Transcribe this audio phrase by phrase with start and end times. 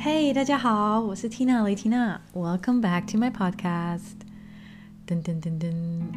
[0.00, 4.14] Hey，大家好，我是 Tina 雷缇娜，Welcome back to my podcast。
[5.04, 5.72] 噔噔噔噔，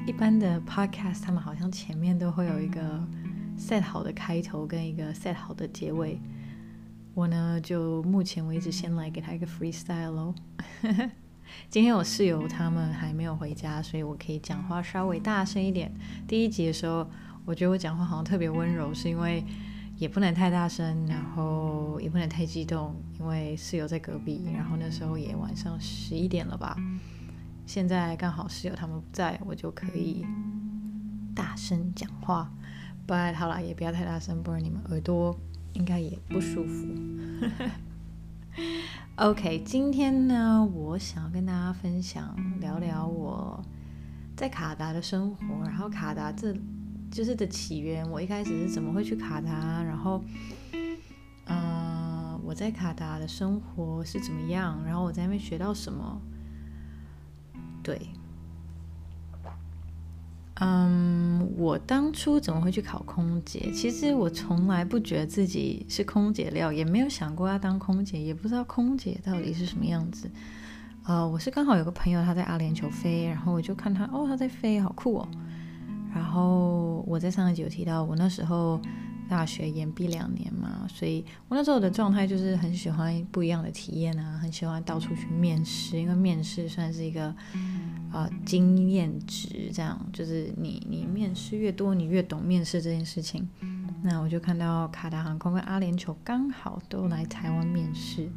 [0.06, 2.79] 一般的 podcast 他们好像前面都会有一个
[3.58, 6.20] set 好的开头跟一个 set 好的结尾，
[7.15, 10.36] 我呢就目前为止先来给他一个 freestyle 咯。
[11.68, 15.92] 今天我室友他们还没有回家，所以我可以讲话稍微大声一点。
[16.27, 17.09] 第一集的时候，
[17.45, 19.44] 我觉得我讲话好像特别温柔，是因为。
[20.02, 24.41] 也不能太大声，然后也不能太激动，因为室友在隔壁。
[24.52, 26.76] 然后那时候也晚上十一点了吧，
[27.68, 30.26] 现在刚好室友他们不在，我就可以
[31.36, 32.52] 大声讲话。
[33.08, 35.38] But 好了，也不要太大声，不然你们耳朵
[35.74, 36.88] 应该也不舒服。
[39.18, 43.63] OK，今天呢，我想要跟大家分享聊聊我
[44.36, 46.55] 在卡达的生活，然后卡达这。
[47.12, 50.24] 就是的起源，我一开始是怎么会去卡达，然后，
[51.46, 56.22] 嗯、我在卡达的生活是怎么样，然后我在那边学到什么，
[57.84, 58.00] 对，
[60.55, 63.72] 嗯，我当初怎么会去考空姐？
[63.74, 70.31] 其实我从来不觉得自己是空姐料，也没有想过要当空姐，也不知道空姐到底是什么样子。
[71.03, 75.28] 呃，我是刚好有个朋友他在阿联酋飞，然后我就看他，哦，他在飞，好酷哦。
[76.13, 78.79] 然后我在上一集有提到，我那时候
[79.29, 87.33] 大学延毕两年嘛，所以我那时候的状态就是很喜欢不一样的体验啊，很喜欢到处去面试，因为面试算是一个
[88.11, 93.47] 呃经验值，这样就是你你面试越多，你越懂面试这件事情。
[94.03, 98.27] 那我就看到卡达航空跟阿联酋刚好都来台湾面试。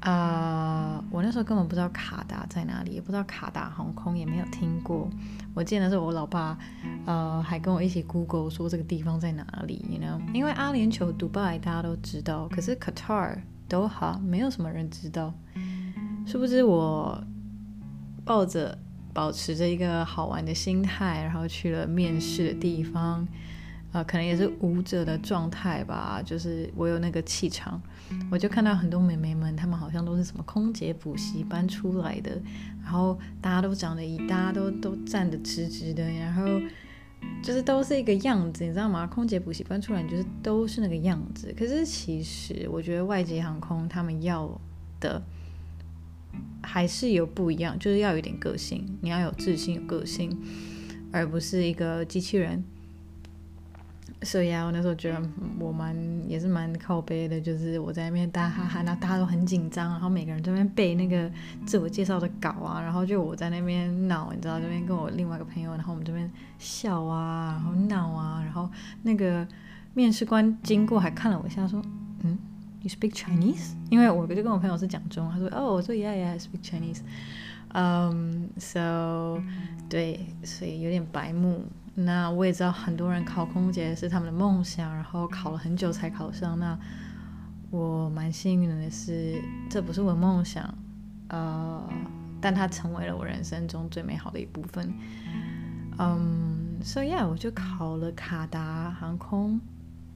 [0.00, 5.10] 啊、我那时候根本不知道卡达在哪里，也不知道卡达航空，也没有听过。
[5.54, 6.56] 我记得是我老爸，
[7.04, 10.20] 呃，还跟我一起 Google 说这个地方在哪里，you know？
[10.32, 15.34] 因为阿联酋、迪拜大家都知道，可是 Qatar、多哈没有什么人知道。
[16.26, 17.20] 殊不知我
[18.24, 18.78] 抱着
[19.12, 23.26] 保持着一个好玩的心态，然后去了面试的地方。
[23.90, 27.80] 呃，可能也是舞者的状态吧，就是我有那个气场，
[28.30, 32.40] 我就看到很多美眉们，她们好像都是什么空姐补习班出来的，
[32.82, 36.46] 然后大家都长得一，大家都都站得直直的，然后
[37.42, 39.06] 就是都是一个样子，你知道吗？
[39.06, 41.54] 空姐补习班出来就是都是那个样子。
[41.56, 44.60] 可是其实我觉得外籍航空他们要
[45.00, 45.22] 的
[46.62, 50.36] 还是有不一样，就是要有点个性，你要有自信、有个性，
[51.10, 52.62] 而不是一个机器人。
[54.22, 55.22] 所以啊，我那时候觉得
[55.60, 55.96] 我蛮
[56.28, 61.30] 也是蛮靠背的，就是我在那边大哈哈，然后大家都很紧张，然后每个人在那边背那个
[61.64, 68.68] 自我介绍的稿啊，然后就我在那边闹，你知道这边跟我另外一个朋友，然后我们这边笑啊，然后闹啊，然后
[69.02, 69.46] 那个
[69.94, 71.80] 面试官经过还看了我一下，说，
[72.24, 72.36] 嗯
[72.82, 73.74] ，You speak Chinese？
[73.88, 77.02] 因为我就跟我朋友是讲中文，他说，哦，我说 Yeah yeah I speak Chinese。
[77.74, 79.40] 嗯，so
[79.88, 81.66] 对，所以有点白目。
[82.00, 86.56] 那我也知道很多人考空姐是他们的梦想，然后考了很久才考上。
[86.56, 86.78] 那
[87.70, 90.72] 我蛮幸运的是，这不是我的梦想，
[91.28, 91.82] 呃，
[92.40, 94.94] 但它成为了我人生中最美好的一部分。
[95.98, 99.60] 嗯，so yeah，我就考了卡达航空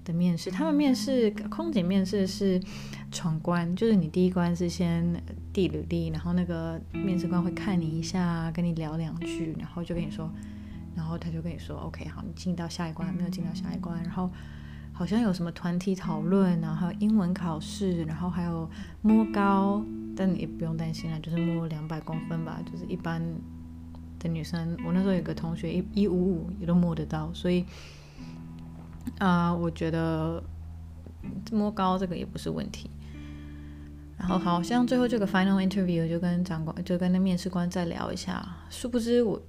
[0.04, 0.53] 的面试。
[0.53, 2.62] 他们面试空姐面试是
[3.10, 5.20] 闯关，就是你第一关是先
[5.53, 10.31] 递履历，然后那个面试官会看你一下，跟你聊两句，然后就跟你说。
[10.94, 14.03] 然后他就跟你说：“OK，好，你进到下一关，还没有进到下一关。
[14.03, 14.30] 然后
[14.92, 18.69] 好像有什么团体讨论，然后还有英文考试，然后还有
[19.00, 19.82] 摸高，
[20.14, 23.22] 但你也不用担心啦，就是摸两百公分吧，就是一般
[24.19, 24.76] 的女生。
[24.84, 27.64] 我那时候有个同学一一五五也都摸得到，所以
[29.19, 30.42] 啊、呃，我觉得
[31.50, 32.91] 摸高这个也不是问题。
[34.19, 39.41] 然后好像最后这个 final interview 就跟长官就跟那面试官再聊一下，殊不知我。”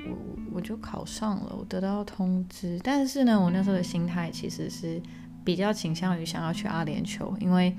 [0.00, 0.16] 我
[0.54, 2.80] 我就考上了，我得到通知。
[2.82, 5.00] 但是呢，我那时候的心态其实是
[5.44, 7.74] 比较倾向于想要去阿联酋，因为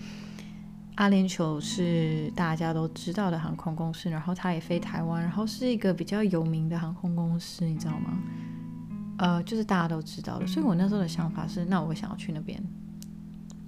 [0.96, 8.18] 阿联酋是大家都知道的航空公司，然后它也飞台湾，然后是一个比较有名的航空公司，你知道吗？
[9.18, 10.48] 呃，就是大家都知道的。
[10.48, 12.62] 所以我那时候的想法是，那我想要去那边。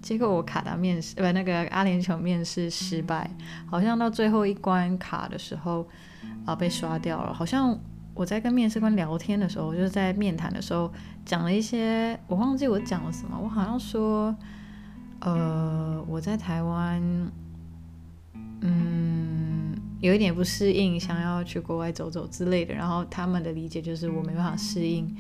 [0.02, 3.30] 结果我卡达面试，不，那个阿联酋面试失败，
[3.66, 5.88] 好像到最后一关卡的时候
[6.46, 7.78] 啊，被刷掉了，好像。
[8.18, 10.92] 我在跟面试官聊天的时候，就是在面谈的时候
[11.24, 13.40] 讲了一些，我忘记我讲了什么。
[13.40, 14.36] 我好像说，
[15.20, 17.00] 呃，我在台湾，
[18.62, 22.74] 嗯，有一点不适应，想要去国外走走之类的。
[22.74, 25.16] 然后他们的理解就是我没办法适应，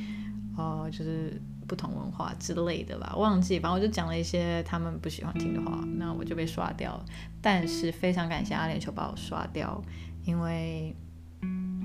[0.57, 7.05] 呃，就是不同文化之类的吧，忘记，反正我就讲了一些他们不喜欢听的话，那我就被刷掉了。
[7.41, 9.79] 但是非常感谢阿联酋把我刷掉，
[10.25, 10.95] 因为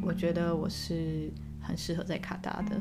[0.02, 2.80] 我觉得我是很适合在卡达的。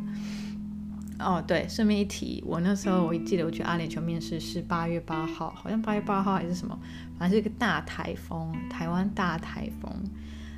[1.19, 6.77] 哦，对，顺便一提，我那时候我记得我去阿联酋面试是八月八号，好像八月八号还是什么，
[7.19, 9.91] 反正是一个大台风，台湾大台风。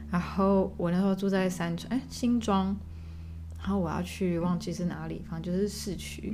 [0.09, 2.67] 然后我那时候住在三川，哎，新庄，
[3.59, 6.33] 然后我要去忘记是哪里，反正就是市区，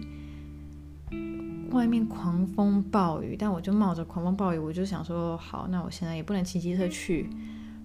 [1.72, 7.30] 外面狂风暴雨，但我就冒着狂风暴雨，我就想说，好，那我现在也不能骑机车去，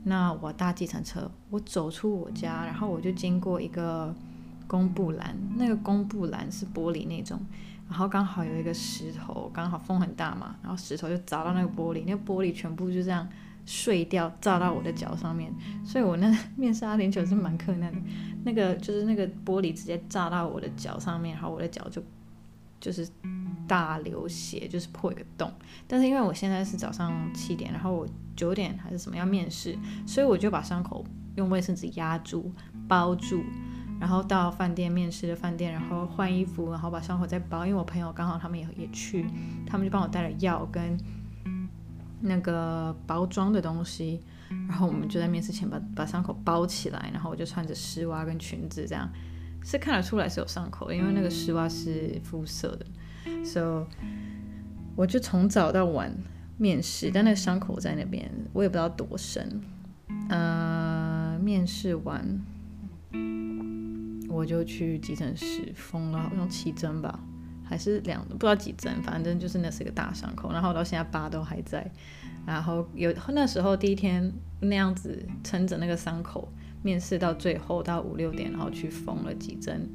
[0.05, 4.15] 那我搭计程车，我走出我家，然后我就经过一个。
[4.67, 7.39] 公布栏，那个公布栏是玻璃那种，
[7.87, 13.29] 然后刚好有一个石头，刚好风很大嘛，然后石头就砸到那个玻璃，那个玻璃全部就这样
[13.67, 15.53] 碎掉，炸到我的脚上面，
[15.85, 18.01] 所以我那面试阿联酋是蛮困难的，
[18.45, 22.03] 那个就是那个玻璃直接炸到我的脚上面，然后我的脚就
[22.85, 23.09] 就是
[23.67, 25.51] 大流血，就是破一个洞，
[25.89, 29.75] 但是因为我现在是早上七点，然后我九点还是什么要面试，
[30.07, 31.03] 所以我就把伤口
[31.37, 32.53] 用卫生纸压住
[32.87, 33.43] 包住。
[33.99, 37.65] 然后到饭店面试的饭店，然后换衣服，然后把伤口再包。
[37.65, 39.25] 因为我朋友刚好他们也也去，
[39.67, 40.99] 他们就帮我带了药跟
[42.21, 44.21] 那个包装的东西。
[44.69, 49.09] 然后我们就在面试前把把伤口包起来，然后我就穿着丝袜跟裙子，这样
[49.65, 52.87] 是看得出来是有伤口的，因为那个丝袜是肤色的。
[53.45, 53.87] So
[54.95, 56.15] 我就从早到晚
[56.59, 59.61] 面试，但那个伤口在那边，我也不知道多深。
[60.29, 62.41] 呃，面试完。
[64.29, 67.21] 我就去急诊室缝了，好像七针吧，
[67.63, 71.89] 还是两，不知道几针，反正就是那是个大伤口，然后到现在疤都还在。
[72.45, 76.53] 然后有那时候第一天那样子撑着那个伤口，
[76.85, 79.89] 面试到最后到五六点，然后去缝了几针，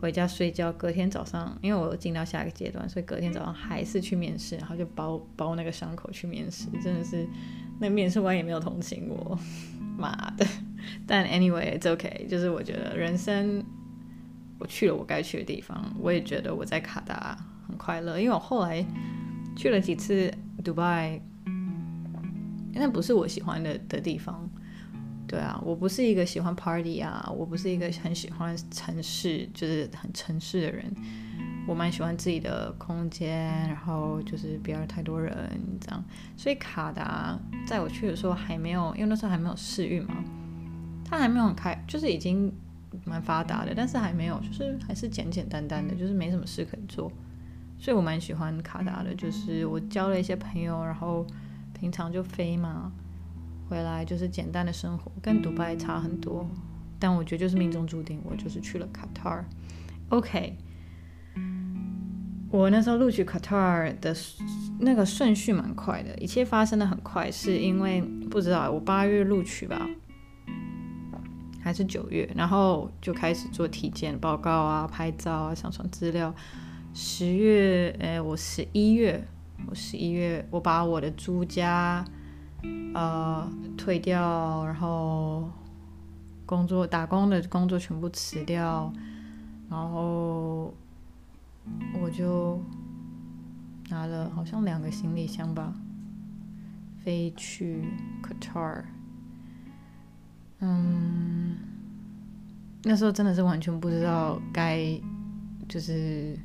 [0.00, 0.72] 回家睡觉。
[0.72, 7.28] 隔天早上，因为我进到下一个阶段，所以隔天早上还是去面试，然后就包包那个伤口去面试，真的是
[7.78, 9.38] 那面试官也没有同情我，
[9.98, 10.46] 妈的。
[11.06, 13.62] 但 anyway，it's OK，就是我觉得人生，
[14.58, 18.82] 我去了我该去的地方，我也觉得我在卡达很快乐，因为我后来
[19.54, 20.32] 去了几次
[20.64, 21.20] 迪拜，
[22.72, 24.48] 那不是我喜欢的的地方。
[25.28, 30.90] 对啊，我不是一个喜欢 party 啊，我不是一个很喜欢城市，就是很城市的人。
[31.66, 35.34] 我蛮喜欢自己的空间，然后就是不要太多人
[35.78, 36.02] 这样。
[36.34, 40.24] 所以卡达在我去的时候还没有，因为那时候还没有试运嘛。
[41.04, 42.50] 它还没有很开，就是已经
[43.04, 47.12] 蛮发达的，但是还没有，就是还是简简单单的，就是没什么事可以做，
[47.78, 49.14] 所以我蛮喜欢卡达的。
[49.14, 51.26] 就是我交了一些朋友，然后
[51.78, 52.90] 平常就飞嘛，
[53.68, 56.48] 回来就是简单的生活，跟迪拜差很多。
[56.98, 59.44] 但我觉得就是命中注定，我就是去了卡塔尔。
[60.08, 60.56] OK，
[62.50, 64.16] 我那时候录取卡塔尔的
[64.80, 68.00] 那个顺序蛮快的，一切发生的很快，是因为
[68.30, 69.88] 不知道我八月录取吧。
[71.60, 76.34] 还是九月，然后就开始做体检报告啊、拍照啊、上传资料。
[76.94, 79.22] 十月，哎，我十一月，
[79.68, 82.02] 我十一月，我把我的租家
[82.94, 85.50] 呃退掉，然后
[86.44, 88.92] 工作打工的工作全部辞掉，
[89.70, 90.74] 然后
[92.00, 92.60] 我就
[93.90, 95.74] 拿了好像两个行李箱吧，
[97.04, 97.84] 飞去
[98.22, 98.84] Qatar。
[100.60, 101.56] 嗯，
[102.82, 105.00] 那时候真的是完全不知道该
[105.68, 106.36] 就是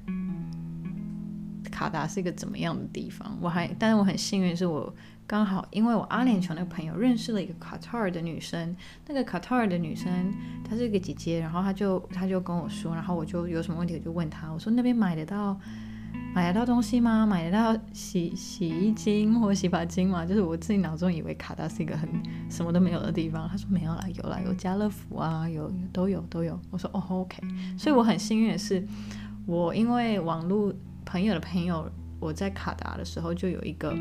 [1.71, 3.35] 卡达是一个怎么样的地方。
[3.41, 4.93] 我还，但是我很幸运，是我
[5.25, 8.75] 刚好因为我阿联酋那个朋友认识了一个卡塔尔的女生，
[9.07, 15.59] 那个卡塔尔的女生她是一个姐姐，然后她就她就跟我说，然后我就有什么问题我就问她，我说那边买得到。
[16.35, 17.27] 买得到东西吗？
[17.27, 20.25] 买得到洗洗衣精或洗发精吗？
[20.25, 22.09] 就是我自己脑中以为卡达是一个很
[22.49, 23.47] 什么都没有的地方。
[23.47, 26.59] 她说没有啦，有啦，有家乐福啊，有，有都有都有。
[26.71, 27.39] 我说哦，OK。
[27.77, 28.83] 所以我很幸运的是，
[29.45, 30.73] 我因为网络
[31.05, 31.87] 朋友的朋友，
[32.19, 33.91] 我在卡达的时候就有一个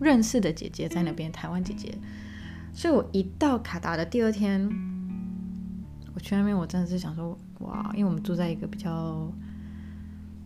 [0.00, 1.94] 认识的姐姐在那边，台湾姐姐。
[2.72, 4.68] 所以我一到卡达的第二天，
[6.14, 9.32] 我去那边，我真的是想说哇，因为我们住在一个比较。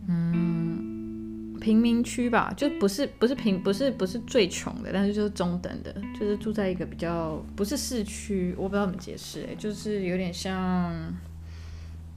[0.07, 10.91] 嗯，贫民区吧，就不是不是贫，不是不是最穷的，但是就是中等的，就是住在一个比较不是市区，我不知道怎么解释，哎，就是有点像，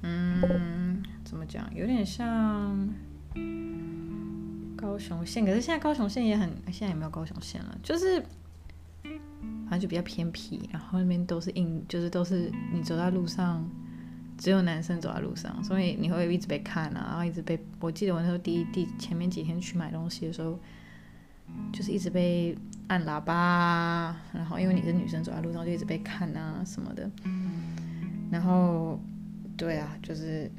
[0.00, 2.88] 嗯，怎么讲，有点像
[4.84, 8.22] 高雄县，可是现在高雄县也很，现在也没有高雄县了，就是
[9.02, 13.66] 反正就比较偏僻，然后那边都是硬，就是都是你走在路上。
[14.36, 17.56] 只有男生走在路上，所以你会一直被看啊，然后一直被。
[17.78, 20.58] 我记得我那时候第一第前面几天去买东西的时候，
[21.72, 27.08] 就是一直被按喇叭，然后因为你是女生走在路上就一直被看啊什么的。
[28.28, 29.00] 然后，
[29.56, 30.50] 对啊，就是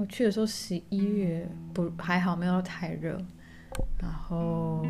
[0.00, 3.20] 我去的时候十一月不还好，没有太热。
[3.98, 4.82] 然后。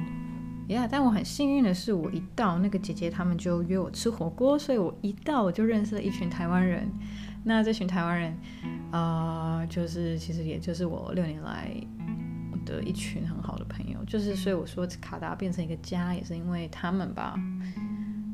[0.69, 6.89] 呀，yeah, 但我很幸运的是，我一到那个姐姐他们就约我吃火锅，所以我一到我就认识了一群台湾人。
[7.43, 8.33] 那这群台湾人，
[8.93, 11.75] 啊、呃，就是其实也就是我六年来
[12.65, 13.99] 的一群很好的朋友。
[14.07, 17.35] 就是所以我说卡达变成一个家，也是因为他们吧。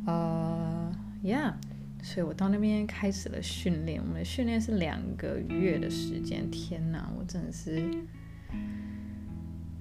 [0.07, 0.93] 呃，
[1.23, 1.57] 呀，
[2.07, 4.01] 所以我到那边开始了训练。
[4.01, 6.49] 我们的训练是两个月的时间。
[6.53, 7.83] 天哪，我真的是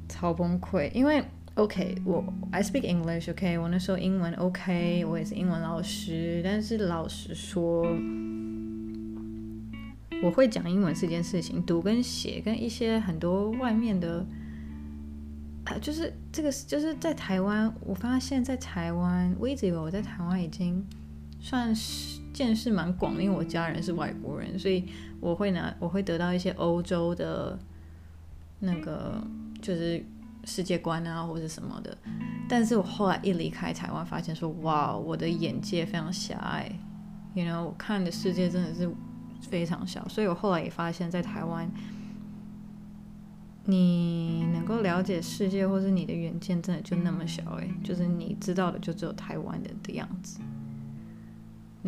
[0.10, 1.24] 超崩溃，因为。
[1.55, 6.41] OK，我 I speak English OK，我那时候英文 OK，我也是英文老师。
[6.44, 7.84] 但是老实说，
[10.22, 14.25] 我会讲英文是件事情，读跟写跟一些很多外面的，
[15.63, 20.86] 啊，就是这个就是在台湾，我发现在台湾，我一直以为我在台湾已经
[21.46, 24.84] 算是见识蛮广，因为我家人是外国人，所以
[25.20, 27.60] 我会拿我会得到一些欧洲的
[28.60, 29.22] 那个
[29.62, 30.04] 就是。
[30.48, 31.98] 世界观啊，或者什么的，
[32.48, 36.72] 但是我后来一离开台湾，发现说，哇，我的眼界非常狭隘
[37.34, 38.88] ，you know，我看的世界真的是
[39.42, 41.68] 非常小，所以我后来也发现，在台湾，
[43.64, 50.40] 你能够了解世界，或是你的远见，真的就那么小，哎，就是你知道的就只有台湾的的样子。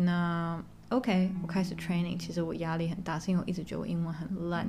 [0.00, 4.66] 那 OK，我开始 training，其实我压力很大，是因为我一直觉得我英文很烂。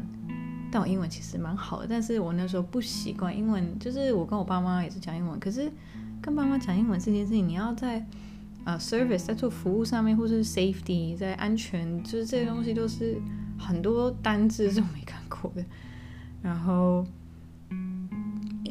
[0.71, 5.71] 但我英文其实蛮好的，但是我那时候不习惯英文，就是我跟我爸妈也是讲英文，可是
[6.21, 8.05] 跟爸妈讲英文这件事情，你要在
[8.65, 13.19] 呃 service 在做服务上面，或是 safety 在安全，就是这些东西都是
[13.57, 15.65] 很多单字是我没看过的，
[16.41, 17.05] 然后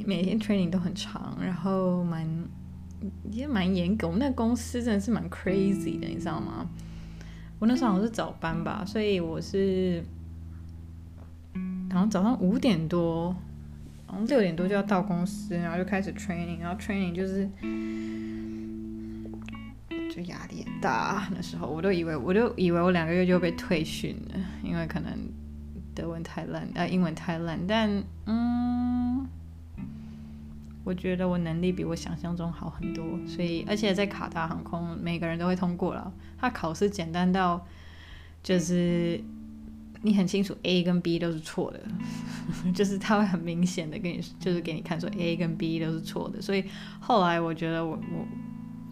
[0.07, 2.25] 每天 training 都很长，然后蛮
[3.31, 6.67] 也蛮严格，我们那公司真的是蛮 crazy 的，你知道吗？
[7.59, 10.03] 我那时候好像是早班吧，所以我是。
[11.91, 13.35] 然后早上五点多，
[14.07, 17.49] 然后六点多就要到公司，然后就开始 training，然后 training 就是
[20.15, 21.27] 就压力很大。
[21.35, 25.11] 那时候我都以为，我都以为我两个月就被退训了，因为可能
[25.95, 27.59] 德文太烂，呃，英文太烂。
[27.67, 27.89] 但
[28.27, 28.58] 嗯，
[30.89, 36.11] 我觉得我能力比我想象中好很多，所以而且在卡达航空，每个人都会通过了。
[36.39, 37.67] 他考试简单到
[38.43, 39.23] 就是。
[40.01, 41.81] 你很清楚 A 跟 B 都是错的，
[42.73, 46.65] 就是他会很明显的跟你，就是给你看说 A 跟 B 都是错的，所以
[47.01, 48.25] 后来我觉得我我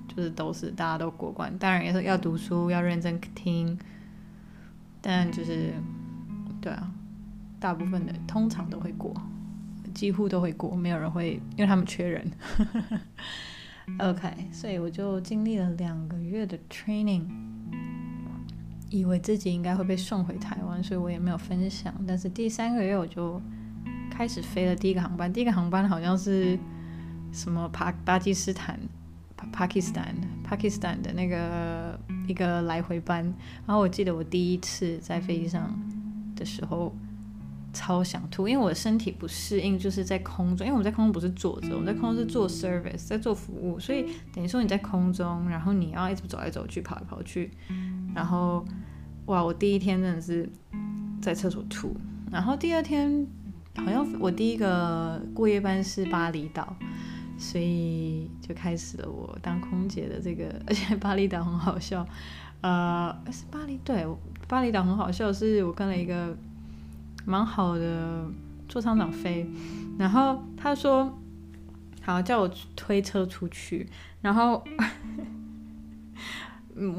[0.09, 3.79] 就是都是大家都过关，当然也是要读书要认真听，
[5.00, 5.73] 但就是
[6.61, 6.91] 对啊，
[7.61, 9.15] 大部分的通常都会过，
[9.97, 12.31] 几乎都会过，没有人会，因为他们缺人。
[13.99, 17.25] OK，所以我就经历了两个月的 training。
[18.88, 21.93] 以为自己应该会被送回台湾，所以我也没有分享。
[22.07, 23.43] 但是第三个月我就
[24.09, 26.57] 开始飞了第一个航班，第一个航班好像是
[27.33, 28.79] 什么巴巴基斯坦、
[29.50, 30.15] 巴基斯坦、
[30.49, 31.99] 巴基斯坦的那个
[32.29, 33.25] 一个来回班。
[33.67, 35.76] 然后我记得我第一次在飞机上
[36.37, 36.95] 的时候
[37.76, 47.50] 超想吐，因为我的身体不适应，就是在空中，因为我们在空中不是坐着，我们在空中是做 service，在做服务，所以等于说你在空中，然后你要一直走来走去，跑来跑去。
[48.14, 48.64] 然后，
[49.26, 49.45] 哇！
[49.45, 50.49] 我第一天真的是
[51.21, 51.95] 在厕所吐。
[52.33, 53.26] 然后第二天，
[53.76, 56.75] 好像我第一个过夜班是巴厘岛，
[57.37, 60.47] 所以就开始了我当空姐的这个。
[60.66, 62.06] 而且巴厘岛很好笑，
[62.62, 64.06] 呃，是巴厘对，
[64.49, 66.35] 巴厘岛很好笑，是我跟了一个
[67.26, 68.25] 蛮好的
[68.66, 69.47] 坐舱长飞，
[69.99, 71.18] 然后他说
[72.00, 73.87] 好叫我推车出去，
[74.23, 74.64] 然后。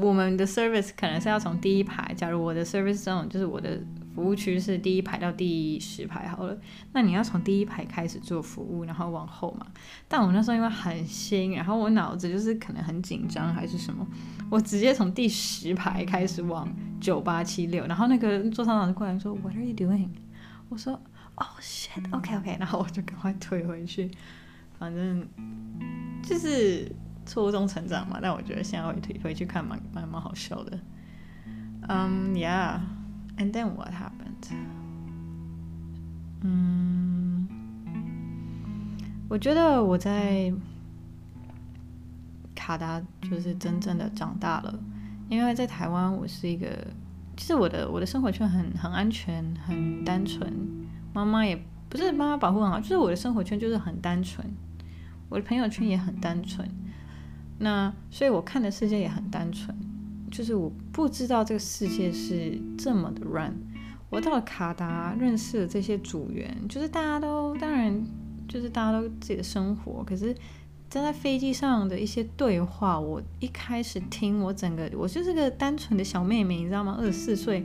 [0.00, 3.80] 我们的 service 可能是要从第一排，假如我的 service zone 就是我的
[4.18, 6.58] 服务区是第一排到第十排好了，
[6.92, 9.64] 那你要从第一排开始做服务，然后往后嘛。
[10.08, 14.04] 但我那时候因为很新，然后我脑子就是可能很紧张还是什么，
[14.50, 16.68] 我直接从第十排开始往
[17.00, 20.08] 九八七六，然后那个座舱长就过来说 What are you doing？
[20.68, 21.00] 我说
[21.36, 24.10] Oh shit，OK OK，然后我就赶快退回去，
[24.80, 25.24] 反正
[26.24, 26.90] 就是。
[27.30, 30.80] 错误中成长嘛，但我觉得现在回回去看蛮蛮蛮好笑的。
[31.86, 32.80] 嗯，Yeah、
[33.38, 34.50] And then what happened？
[36.42, 37.48] 嗯，
[39.28, 40.52] 我觉得我在
[42.54, 44.78] 卡达就是真正的长大了，
[45.28, 46.66] 因为在台湾我是一个
[47.36, 50.52] 其实我的我的生活圈很很安全，很单纯。
[51.14, 54.44] 妈妈也不是妈妈保护很好，就是我的生活圈就是很单纯，
[55.28, 56.68] 我的朋友圈也很单纯。
[57.58, 59.76] 那所以我看的世界也很单纯，
[60.30, 63.54] 就是我不知道这个世界是这么的乱。
[64.10, 68.02] 我到了卡达，认识了这些组员，就是大家都当然
[68.48, 70.34] 就是大家都自己的生活，可是
[70.88, 76.96] 站在飞机上的一些对话，我一开始听，我整个我就是个单纯的小妹妹，你知道吗？
[76.98, 77.62] 二十四岁，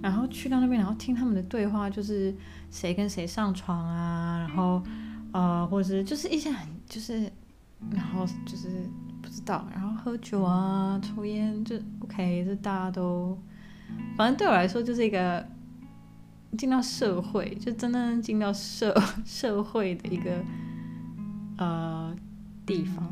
[0.00, 2.32] 然后去到那边，然后听他们的对话，就是
[2.70, 4.80] 谁跟谁上床啊，然后
[5.32, 7.22] 呃，或者是就是一些很就是，
[7.90, 8.68] 然后就是
[9.22, 13.38] 不知道，然后喝酒啊，抽烟，就 OK，就大家都，
[14.16, 15.46] 反正对我来说就是一个。
[16.58, 20.44] 进到社会，就真的进到社社会的一个
[21.56, 22.14] 呃
[22.66, 23.08] 地方，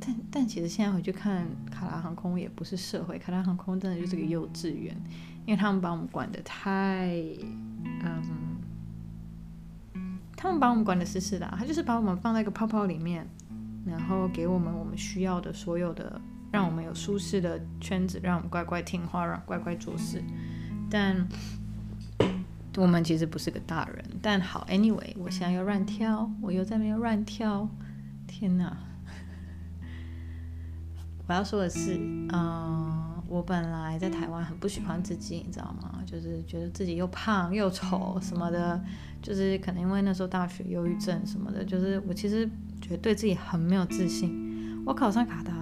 [0.00, 4.96] 但但其实现在回去看卡拉航空也不是社会，卡拉航空真的就是个幼稚园，
[5.44, 7.10] 因为他们把我们管得太
[8.02, 8.22] 嗯，
[10.34, 13.28] 他们把我们管的死死的，他就是把我们放在一个泡泡里面，
[13.86, 20.22] 然后给我们我们需要的所有的，让我们有舒适的圈子，让我们乖乖听话，让乖乖做事，
[20.90, 21.26] 但。
[22.78, 27.66] 我们其实不是个大人，但好，anyway，我现在又乱跳，我又在那边乱跳，
[28.26, 28.76] 天哪！
[31.26, 31.96] 我要说的是，
[32.34, 36.02] 嗯，我本来在台湾很不喜欢自己，你知道吗？
[36.04, 38.78] 就是觉得自己又胖又丑什么的，
[39.22, 42.46] 就是可能因为那时候大学忧郁症什么的，就是我其实
[42.86, 44.82] 觉得对自己很没有自信。
[44.86, 45.54] 我考上卡达。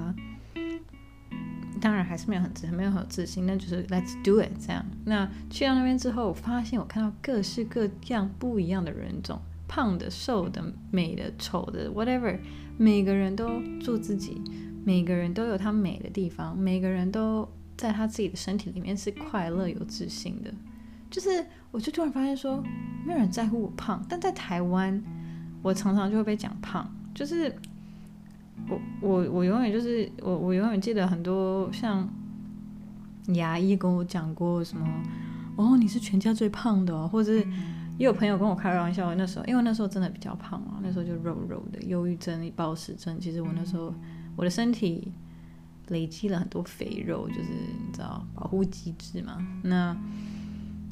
[1.81, 4.83] 当然还是没有很自，没有很有自信，那就是 Let's do it 这样。
[5.05, 9.39] 那去到那边之后，我发现我看到各式各样不一样的人种，
[9.69, 12.39] 胖的、瘦的、美的、丑的，whatever，
[12.79, 14.41] 每个人都做自己，
[14.83, 20.51] 每个人都有他美的地方，每个人都在他自己的身体里面是快乐、有自信的。
[21.11, 22.63] 就是，我就突然发现说，
[23.05, 25.03] 没有人在乎我胖，但在台湾，
[25.61, 27.55] 我常常就会被讲胖，就是。
[28.69, 32.09] 我我我永远就是我我永远记得很多像
[33.35, 34.87] 牙医跟我讲过什么
[35.57, 37.41] 哦，你是全家最胖的，或者是
[37.99, 43.93] 也有朋友跟我开玩笑，那时候因为那时候真的比较胖啊，那时候就肉肉的，忧郁症、暴食症，其实我那时候
[44.37, 45.13] 我的身体
[45.89, 49.97] 累积了很多肥肉，就是你知道保护机制嘛，那。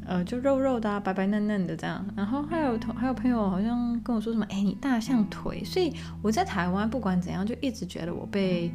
[0.05, 8.73] 呃，就肉肉的啊，白白嫩嫩的这样，然后还有同还有朋友好像跟我说什么，哎，你大象腿，所以我在台湾不管怎样，就一直觉得我被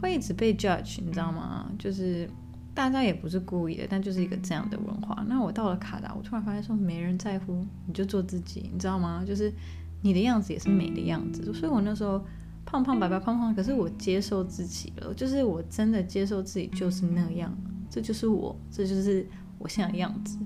[0.00, 1.70] 会一直被 judge，你知道吗？
[1.78, 2.28] 就是
[2.74, 5.22] 大家也不是故意的，但就是一个这样的文化。
[5.28, 9.22] 那我到了卡达，我突然发现说没人在乎，你就做自己，你知道吗？
[9.26, 9.52] 就是
[10.00, 12.24] 你的样子也是美的样子，所以我那时候
[12.64, 17.54] 胖胖白白胖胖，可是我接受自己了，就是我真的接受自己就是那样，
[17.90, 19.26] 这就是我，这就是。
[19.60, 20.38] 我现在的样子，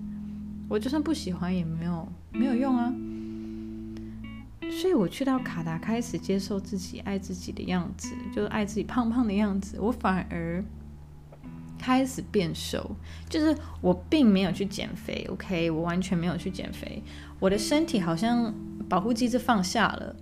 [0.68, 2.92] 我就算不喜欢也没有没有用啊。
[4.80, 9.78] 所以我去到卡达，开始接受自己、爱自己的样子，就是爱自己胖胖的样子。
[9.78, 10.64] 我反而
[11.78, 12.96] 开始变瘦，
[13.28, 17.00] 就是我并没有去减肥，OK，我完全没有去减肥。
[17.38, 18.52] 我的身体好像
[18.88, 20.16] 保护机制放下了，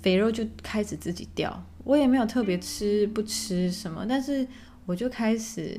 [0.00, 1.64] 肥肉就开始自己掉。
[1.84, 4.48] 我也没有特别吃不吃什么，但是
[4.86, 5.78] 我就开始。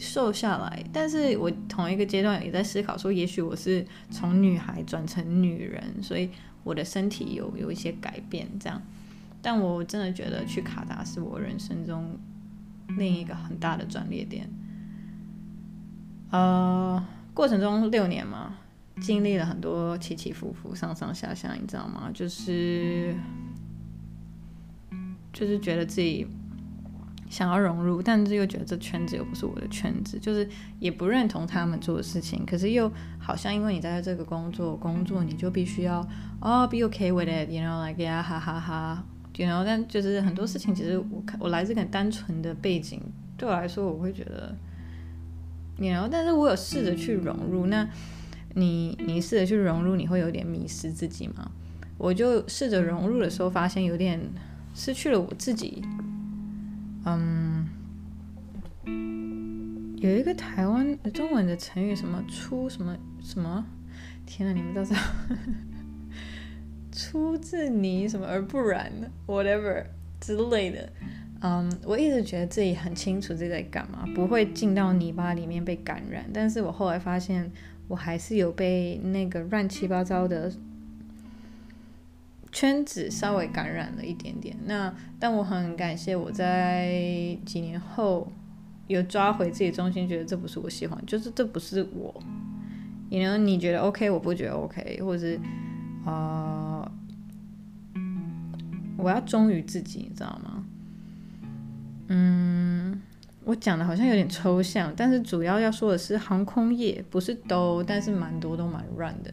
[0.00, 6.30] 瘦下来，但是我同一个阶段也在思考说，也许我是从女孩转成女人，所以
[6.64, 8.80] 我的身体有有一些改变这样。
[9.42, 12.18] 但我真的觉得去卡达是我人生中
[12.96, 14.48] 另一个很大的转捩点。
[16.30, 18.56] 呃，过程中六年嘛，
[19.00, 22.10] 经历了很多起起伏伏、上上下下，你知道吗？
[22.14, 23.14] 就是
[25.32, 26.26] 就是觉得自己。
[27.30, 30.46] 想要融入，但是又觉得这圈子又不是我的圈子，就是
[30.80, 32.44] 也不认同他们做的事情。
[32.44, 36.06] 可是又好像因为你在这个工作，工作你就必须要
[36.40, 39.04] 哦，be okay with it，you know，like yeah，哈哈哈
[39.36, 39.64] ，you know。
[39.64, 43.00] 但就是很多事情，其实我看我来自很单纯的背景，
[43.38, 44.56] 对我来说，我会觉得
[45.78, 46.08] ，you know。
[46.10, 47.68] 但是我有试着去融入。
[47.68, 47.88] 那
[48.54, 51.52] 你你试着去融入，你会有点迷失自己吗？
[51.96, 54.20] 我就试着融入的时候，发现有点
[54.74, 55.82] 失去了我自己。
[57.04, 57.66] 嗯，
[59.96, 63.64] 有一个台湾中文的成语，什么出什么什么？
[64.26, 65.00] 天哪，你们都知道？
[66.92, 68.92] 出自泥什么而不染
[69.26, 69.84] ，whatever
[70.20, 70.92] 之类的。
[71.40, 76.24] 嗯，我一直觉得自己很清楚自己在干嘛，不会进到泥巴里面被感染。
[76.34, 77.50] 但是我后来发现，
[77.88, 80.52] 我还是有被那个乱七八糟的。
[82.52, 88.30] 圈子稍微感染了一点点，那但我很感谢我在几年后
[88.88, 92.22] 有抓回自己中心，觉得这不是我喜欢，就是这不是我。
[93.08, 93.36] 你呢？
[93.38, 95.40] 你觉得 OK，我不觉得 OK，或者是
[96.04, 96.90] 啊、
[98.96, 100.64] 我要忠于自己，你知道吗？
[102.08, 103.00] 嗯，
[103.44, 109.32] 我讲的好像有点抽象，但是主要要说的是航空业不是都，但是蛮多都蛮乱的。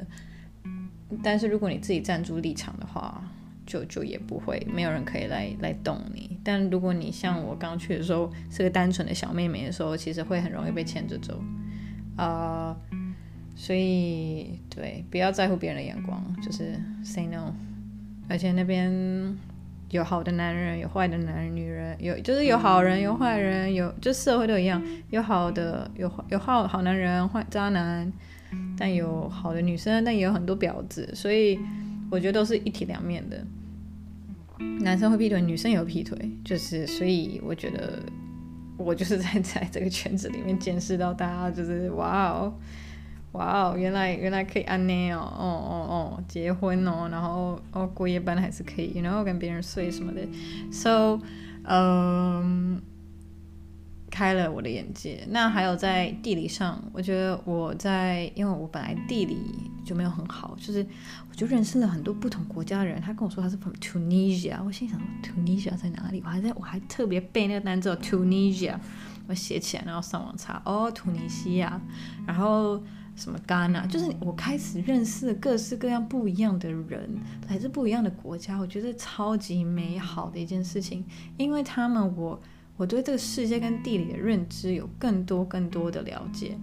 [1.24, 3.24] 但是如果你自己站住立场的话，
[3.65, 6.39] 就就也不会，没有人可以来来动你。
[6.43, 11.41] 但如果你像我刚去的时候是个单纯的小妹妹的时候，其实会很容易被牵着走
[12.15, 12.76] 啊、
[13.56, 17.54] 所以对，不要在乎别人的眼光，就是 say no。
[18.30, 19.38] 而且那边
[19.89, 28.12] 有好的男人，有坏的男人、女人，有就是有好人，有坏人，有就社会都一样，有好的，有有好好男人，坏渣男，
[28.78, 31.60] 但有好的女生，但也有很多婊子，所以
[32.10, 33.46] 我觉得都是一体两面的。
[34.80, 38.00] 男生会劈腿，女生也有劈腿，就是，所以我觉得
[38.78, 42.54] 我就是在 在这个圈子里面见识到大家就是哇哦，
[43.34, 50.22] 哇哦，原来原来可以按呢哦，哦哦哦，结婚哦，然后哦过夜班还是可以，然后跟别人睡什么的
[50.72, 51.20] ，so，
[51.64, 52.82] 嗯。
[54.18, 55.24] 开了我的眼界。
[55.30, 59.38] 那还有在地理上，我觉得我在，因为我本来地理
[59.86, 60.84] 就没有很好，就是
[61.30, 63.00] 我就认识了很多不同国家的人。
[63.00, 66.20] 他跟我说他是 from Tunisia，我心想 Tunisia 在哪里？
[66.26, 68.76] 我还在我还特别背那个单词 Tunisia，
[69.28, 71.80] 我写起来，然后上网查，哦，突尼西亚，
[72.26, 72.82] 然后
[73.16, 77.08] 什么戛纳，就是我开始认识各式各样不一样的人，
[77.48, 81.06] 来自不一样的国家，我觉得超级美好的一件事情，
[81.38, 82.42] 因为他们我。
[82.78, 86.56] 我对这个世界跟地理的认知有更多更多的了解，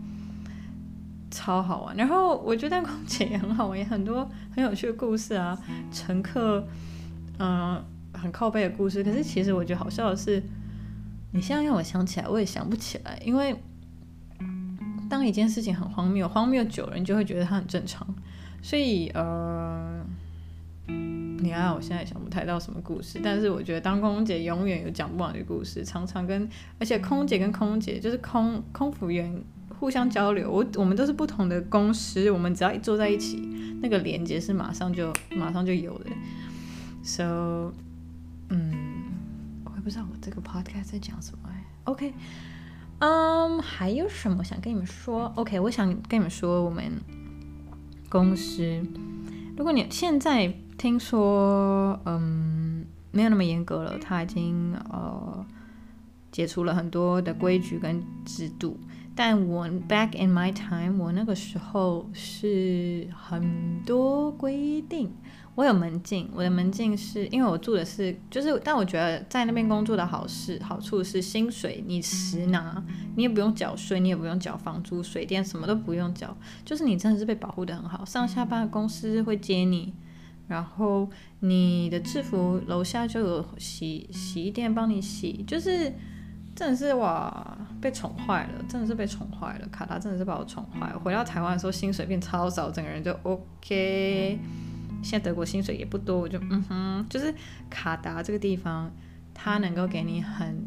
[1.31, 1.97] 超好玩。
[1.97, 5.59] 然后我觉得空姐也很好玩，也很多很有趣的故事啊，
[5.93, 6.67] 乘客，
[7.39, 9.03] 嗯、呃，很靠背的故事。
[9.03, 10.41] 可是其实我觉得好笑的是，
[11.33, 13.57] 你现在让我想起来，我也想不起来，因为
[15.11, 18.07] 当一件事情很荒谬，荒谬久了，你就会觉得它很正常。
[18.63, 19.94] 所以，呃。
[21.39, 29.43] 你看，我现在想不太到什么故事，但是我觉得当空姐永远有讲不完的故事，常常跟而且空姐跟空姐就是空空服员
[29.79, 33.37] 互相交流，我我们都是不同的公司，我们只要一坐在一起，
[33.83, 36.11] 那个连接是马上就马上就有的。
[37.03, 37.73] So，
[38.49, 38.73] 嗯，
[39.65, 41.65] 我也不知道我这个 podcast 在讲什么哎。
[41.85, 42.15] OK，
[43.01, 46.93] 嗯、还有什么想跟你们说？OK，我想跟你们说我们
[48.09, 48.83] 公司，
[49.57, 50.55] 如果你现在。
[50.77, 55.45] 听说，嗯，没有那么严格了，他已经呃
[56.31, 58.79] 解除了很多的规矩跟制度。
[59.17, 65.13] 但我 back in my time，我那个时候是很多规定。
[65.55, 72.83] 我有门禁，我的门禁是因为我住的是，就是，但我觉得在那边工作的好事好处是薪水你实拿，
[73.15, 78.05] 你也不用缴税，你也不用缴房租、水电，什么都不用缴，就是你真的是被保护得很好。
[78.05, 79.95] 上下班的公司会接你。
[80.47, 81.09] 然后
[81.41, 85.91] 你的制服楼下就有洗洗衣店帮你洗，就是
[86.55, 89.67] 真的是哇，被宠坏了，真的是被宠坏了。
[89.69, 90.99] 卡达真的是把我宠坏了。
[90.99, 94.39] 回到台湾的时候，薪水变超少，整个人就 OK。
[95.03, 97.35] 现在德国薪水也不多，我就嗯哼，就是
[97.71, 98.93] 卡达这个地方，
[99.33, 100.63] 它能够给你很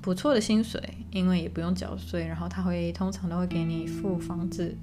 [0.00, 4.74] 不错的薪水，因为也不用缴税，然后他会通常都会给你付房子，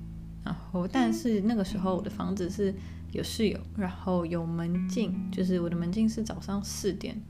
[0.43, 2.71] 然后但是那个时候我的房子是。
[3.11, 7.21] 有室友，然后有门禁，就是我的门禁是早上四点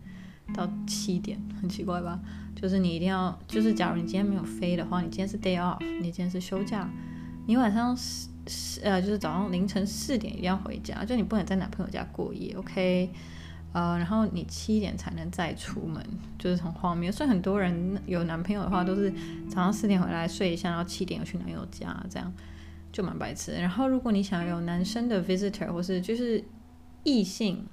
[0.54, 2.20] 到七点，很奇怪吧？
[2.56, 6.90] 就是你一定要，就是假如你今天没有飞的话，你今天是 day off，你今天是休假，
[7.46, 13.10] 你晚上四呃，就是早上凌晨四点一定要回家，就你不能在男朋友家过夜，OK？
[13.74, 16.04] 呃，然后你七点才能再出门，
[16.40, 17.12] 就是很荒谬。
[17.12, 19.14] 所以很多人有男朋友的话，都是
[19.48, 22.34] 早上四点回来睡一下，然后七点又去男友家这样。
[22.92, 23.54] 就蛮白痴。
[23.54, 26.44] 然后，如果你想要有男生的 visitor，或是就是
[27.04, 27.66] 异性，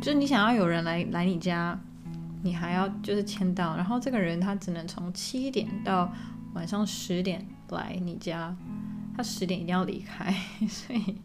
[0.00, 1.78] 就是你想要有人来来你家，
[2.42, 3.76] 你还要就是签到。
[3.76, 6.10] 然后这个人他只能从七点到
[6.54, 8.56] 晚上十点来你家，
[9.16, 10.34] 他十点一定要离开。
[10.68, 11.20] 所以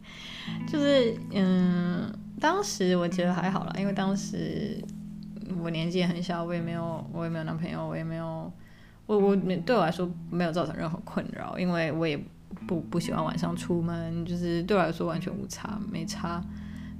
[0.67, 4.83] 就是嗯，当时我觉得还好啦，因为当时
[5.61, 8.51] 我年纪也很小，我也没有我也没有男朋友，我也没有
[9.05, 12.19] 我我对我来说没有造成任何困扰，因为我也。
[12.67, 16.43] 不不喜欢晚上出门，就是对我来说完全无差，没差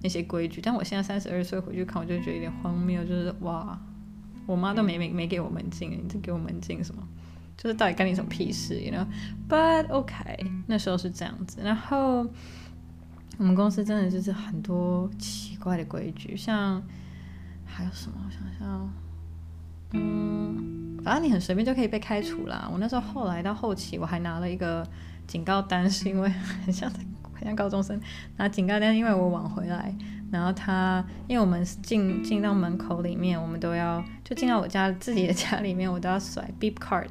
[0.01, 0.61] 那些规矩。
[0.61, 3.79] 但我现在三十二岁回去看，我就觉得有点荒谬，就是哇，
[4.45, 7.01] 我妈都没没没给我门禁，你这给我门禁什么？
[7.57, 10.15] 就是到底干你什么屁事？You know？But OK，
[10.67, 11.59] 那时候是这样子。
[11.63, 12.27] 然后
[13.37, 16.81] 我们公司真的就是很多奇怪的规矩，像
[17.65, 18.17] 还有什么？
[18.25, 18.93] 我想想，
[19.93, 20.75] 嗯。
[21.03, 22.69] 反正你很随便就可以被开除啦。
[22.69, 24.85] 我那时候后来到后期，我还拿了一个
[25.27, 26.89] 警告单，是因为很像
[27.33, 27.99] 很像高中生
[28.37, 29.93] 拿警告单，因为我晚回来。
[30.29, 37.07] 然后他，因为我们进进到门口里面，我们都要就进到我家自己的家里面，我都要甩 beep card，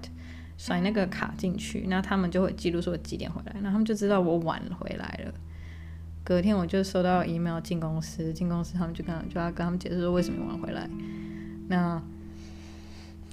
[0.59, 5.33] 甩那个卡进去，那他们就会记录说我几点回来，然后他们就知道我晚回来了。
[6.22, 10.87] 隔天我就收到 email 进公司，进公司他们就跟就要跟他们解释说为什么晚回来。
[11.68, 12.02] 那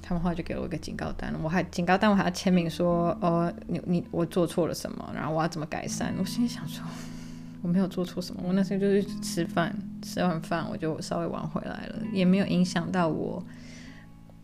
[0.04, 6.14] 他们后来就给了我一个警告单，我还警告单我还要签名说，哦，你你我做错了什么，然后我要怎么改善。
[6.20, 6.84] 我心里想说，
[7.62, 13.42] 我没有做错什么，我那时候就是吃饭，吃完饭我就稍微晚回来了，也没有影响到我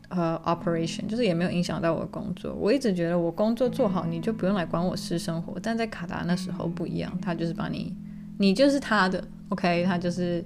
[0.07, 2.53] 呃 operation，就是也没有影响到我的工作。
[2.53, 5.59] 我一直觉得我工作做好，你就不用来管我私生活。
[5.61, 7.95] 但在卡达那时候不一样，他就是把你。
[8.41, 10.41] 你就是他的，OK，他就是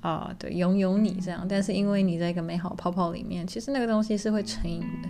[0.00, 1.46] 啊、对，拥有你这样。
[1.48, 5.08] 但是因为你在一个美好泡泡里面，其实那个东西是会成瘾的。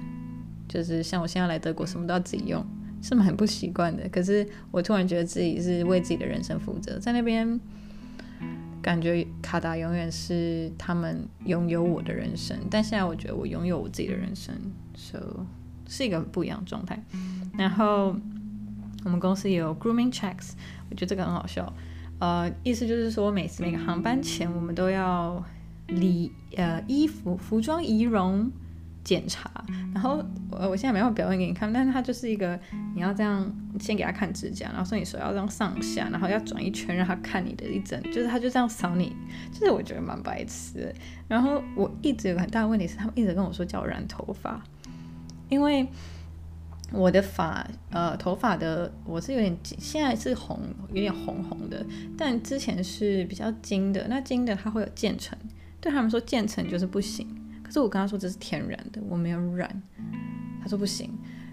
[0.68, 2.64] 就是像我现在来德国，什么都要自己用，
[3.02, 4.08] 是蛮不习惯的。
[4.08, 7.58] 可是我突然觉得自己是为自己的人生负责，在那边
[8.82, 14.54] 感觉卡达永远是他们拥有我的人生，但现在我觉得我拥有我自己的人生
[14.94, 15.18] ，so
[15.86, 17.02] 是一个不一样的状态。
[17.56, 18.14] 然后
[19.04, 20.52] 我们公司也有 grooming checks。
[20.90, 21.70] 我觉得这个很好笑，
[22.18, 25.44] 呃，意思就是说，每次每个航班前，我们都要
[25.86, 28.50] 理呃衣服服装仪容
[29.04, 29.50] 检查。
[29.94, 32.58] 然后我我现在没有表演给你看，但是它就是一个
[32.94, 39.14] 你要这样先给他看指甲，然后说你手要这样上下，然后要转一圈让他看你的一整，就是他就这样扫你，
[39.52, 40.92] 就是我觉得蛮白痴。
[41.28, 44.60] 然后我一直有个很大的问题是，他们一直跟我说叫我染头发，
[45.48, 45.86] 因为。
[46.90, 51.84] 我的发，呃，头发的我是有点，现在是红，有点红红的，
[52.16, 54.06] 但之前是比较金的。
[54.08, 55.36] 那金的它会有渐层，
[55.82, 57.26] 对他们说渐层就是不行。
[57.62, 59.82] 可是我跟他说这是天然的，我没有染，
[60.62, 61.10] 他说不行。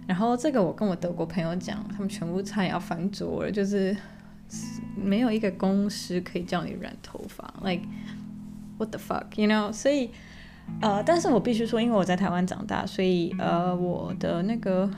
[0.07, 3.93] 然后这个我跟我德国朋友讲，他们全部差点要翻桌了，就是
[4.95, 7.83] 没有一个公司可以叫你染头发，like
[8.77, 9.69] what the fuck，you know？
[9.73, 10.09] 所以，
[10.79, 14.89] 呃，但是我必须说，因为我在台湾长大，所以呃，我的那个。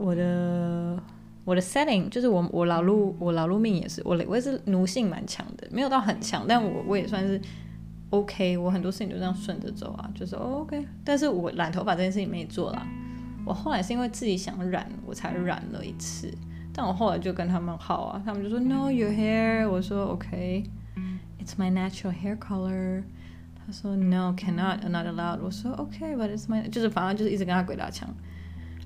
[0.00, 0.98] 我的
[1.44, 7.38] 我的 setting 就是我我劳碌我劳碌命也是我我也是奴性蛮强的，没有到很强，但我我也算是
[8.08, 10.86] OK，我很多事情就这样顺着走啊，就是 OK。
[11.04, 12.86] 但是我染头发这件事情没做啦，
[13.44, 16.32] 我后来是因为自己想染，我才染了一次。
[16.72, 23.02] 但我后来就跟他们耗啊，他们就说 No your hair，我说 OK，It's my natural hair color。
[23.66, 28.08] 他说 No cannot not allowed，我说 OK，but it's my 就是反正就是一直跟他鬼打墙。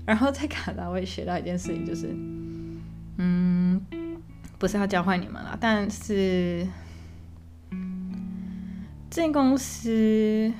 [0.05, 2.15] 然后在卡达，我也学到一件事情，就是，
[3.17, 3.81] 嗯，
[4.59, 6.67] 不是要教坏你们啦，但是，
[9.09, 10.51] 这公司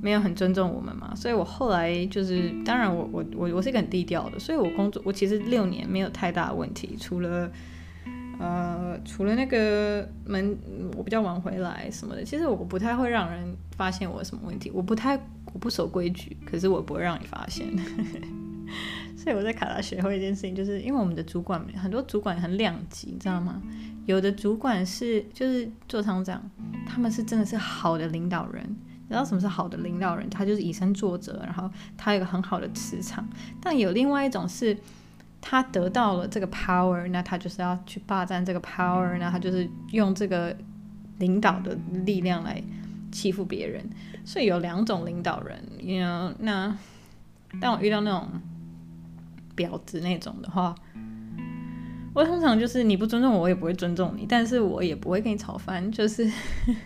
[0.00, 7.50] 没有很尊重我们嘛，所以我后来就是，当然我我我我是一个很低调的，所以我工作我其实六年没有太大的问题，除了，
[8.38, 10.56] 呃，除了那个门
[10.96, 15.16] 我比较晚回来什么的，其实我不太会让人发现我什么问题，我不太
[15.52, 17.66] 我不守规矩，可是我不会让你发现。
[19.16, 23.62] 所以我在卡拉学会一件事情，就是因为我们的主管很多主管很两极，你知道吗？
[24.06, 26.42] 有的主管是就是做厂长，
[26.86, 28.64] 他们是真的是好的领导人。
[28.68, 30.28] 你知道什么是好的领导人？
[30.28, 33.24] 他就是以身作则，然后他有一个很好的磁场。
[33.60, 34.76] 但有另外一种是，
[35.40, 40.56] 他得到了这个 power，那他就是要去霸占这个 power，那他就是用这个
[41.18, 42.60] 领导的力量来
[43.12, 43.88] 欺负别人。
[44.24, 46.76] 所以有两种领导人，you know, 那。
[47.60, 48.26] 当我遇到那种
[49.62, 50.74] 婊子那种的话，
[52.14, 55.90] 我通常就是你不尊重我，我也不会尊重你，但是我也不会跟你吵翻。
[55.92, 56.30] 就是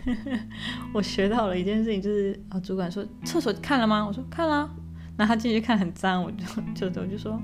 [0.93, 4.05] 我学到了一件事情，就是啊，主管说厕所看了吗？
[4.05, 4.69] 我说看了。
[5.17, 6.31] 那他进去看很脏，我
[6.75, 7.41] 就就我就说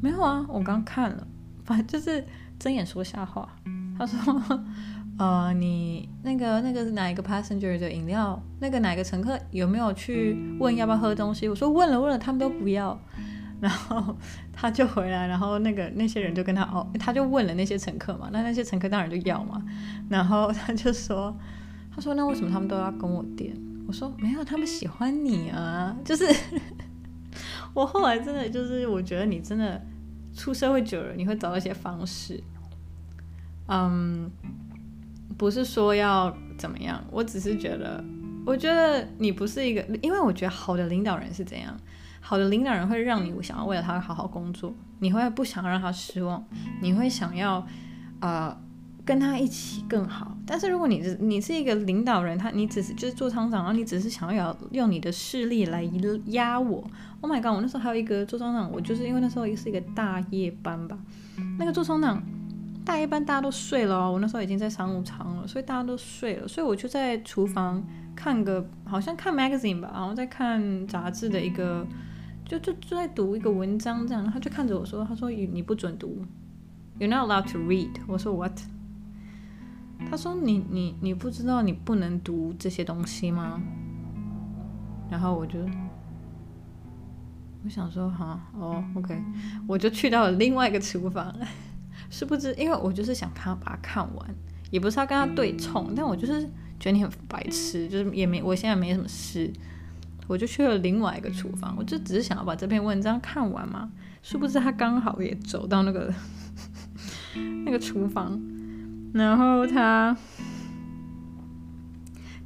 [0.00, 1.26] 没有啊，我刚看了。
[1.64, 2.24] 反正就是
[2.58, 3.48] 睁眼说瞎话。
[3.98, 4.18] 他说。
[5.18, 8.40] 呃，你那个那个是哪一个 passenger 的饮料？
[8.60, 11.48] 那个哪个乘客有没有去问要不要喝东西？
[11.48, 12.96] 我说问了问了，他们都不要。
[13.60, 14.16] 然后
[14.52, 19.62] 他就回来，然后那个那些人就跟他哦，他就问了那些乘客嘛，那那些乘客当然就要嘛。
[20.08, 21.36] 然后他就说，
[21.94, 23.56] 他说那为什么他们都要跟我点？
[23.86, 25.96] 我说没有，他们喜欢你啊。
[26.04, 26.24] 就是
[27.74, 29.80] 我后来真的就是，我觉得你真的
[30.34, 32.42] 出社会久了，你会找到一些方式。
[33.66, 34.30] 嗯。
[35.36, 38.04] 不是说要怎么样，我只是觉得，
[38.44, 41.78] 我觉得你不是一个，因为我觉得好的领导人是怎样，
[42.28, 46.44] 好的领导人会让你想要为了他好好工作，你会不想让他失望，
[46.82, 47.66] 你会想要，
[48.20, 48.54] 呃，
[49.02, 50.36] 跟他一起更好。
[50.46, 55.82] 但是如果你是你是一个领导人，他你只是就是做厂长，然后你只是想要用你的势力来
[56.26, 56.84] 压我。
[57.22, 57.54] Oh my god！
[57.54, 60.98] 我那时候还有一个做厂长，我就是因为那时候也是一个大夜班吧。
[61.58, 62.22] 那个做厂长
[62.84, 67.82] 大夜班大家都睡了哦，我那时候已经在商务舱了，所以大家都睡了，所以我就在厨房
[68.14, 71.86] 看个好像看 magazine 吧，然后在看杂志的一个。
[72.48, 76.24] 就就就在读一个文章，这样，他就看着我说：“他说你你不准读
[76.98, 78.58] ，You're not allowed to read。”我说：“What？”
[80.08, 83.60] 他说你：“你你不知道你不能读这些东西吗？”
[85.10, 85.58] 然后我就
[87.64, 89.20] 我想说：“哈，哦，OK。”
[89.68, 91.34] 我就去到了另外一个厨房，
[92.08, 94.34] 殊不知，因为我就是想看把它看完，
[94.70, 96.42] 也不是要跟他对冲，但我就是
[96.80, 99.52] 觉得你很白痴，就是也没我现在没什么事。
[100.28, 103.90] 我就去了另外一个厨房，我就只是想要把这篇文章看完嘛。
[104.22, 106.12] 殊不知他刚好也走到那个
[107.64, 108.38] 那个厨房，
[109.14, 110.14] 然后他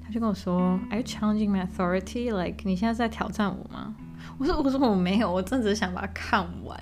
[0.05, 2.31] 他就跟我说：“Are you challenging my authority?
[2.31, 3.97] Like 你现在在挑战我吗？”
[4.39, 6.79] 我说：“我说我没有，我真的只是想把它看完，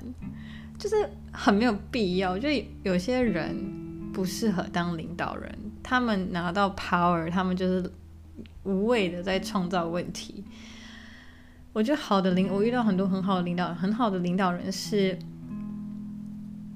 [0.77, 2.39] 就是很没有必要。
[2.39, 2.49] 就
[2.83, 3.57] 有些人
[4.13, 7.91] 不适合当领导人，他们拿到 power，他们就是
[8.65, 10.45] 无谓的在创造问题。”
[11.73, 15.17] 我觉得好的领，我遇到很多很好的领导人，很好的领导人是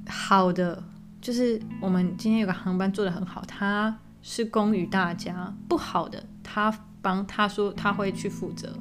[0.06, 0.80] 好的，
[1.20, 8.72] 就是我们今天有个航班做得很好，他是功于大家；不好的，他帮他说他会去负责，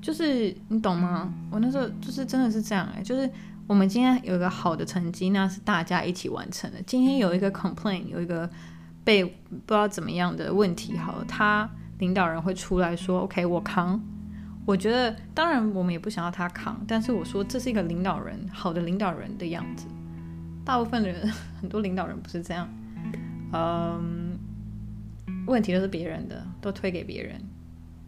[0.00, 1.32] 就是你懂吗？
[1.50, 3.30] 我那时候就是真的是这样哎、欸，就是
[3.66, 6.80] 我们今天有一个好的成绩，那是大家一起完成的。
[6.86, 8.48] 今天有一个 complaint，有一个
[9.04, 14.02] 被不知道怎么样的问题，好，他领导人会出来说，OK，我扛。
[14.64, 19.86] 我觉得，当然我们也不想要他扛，但是我说这是一个领导人，好的领导人的样子。
[20.64, 21.28] 大部分人，
[21.60, 22.68] 很多领导人不是这样，
[23.52, 24.38] 嗯，
[25.46, 27.40] 问题都是别人的，都推给别人，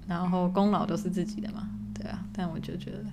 [0.07, 2.25] 然后功劳都是自己的嘛，对啊。
[2.33, 3.05] 但我就觉得，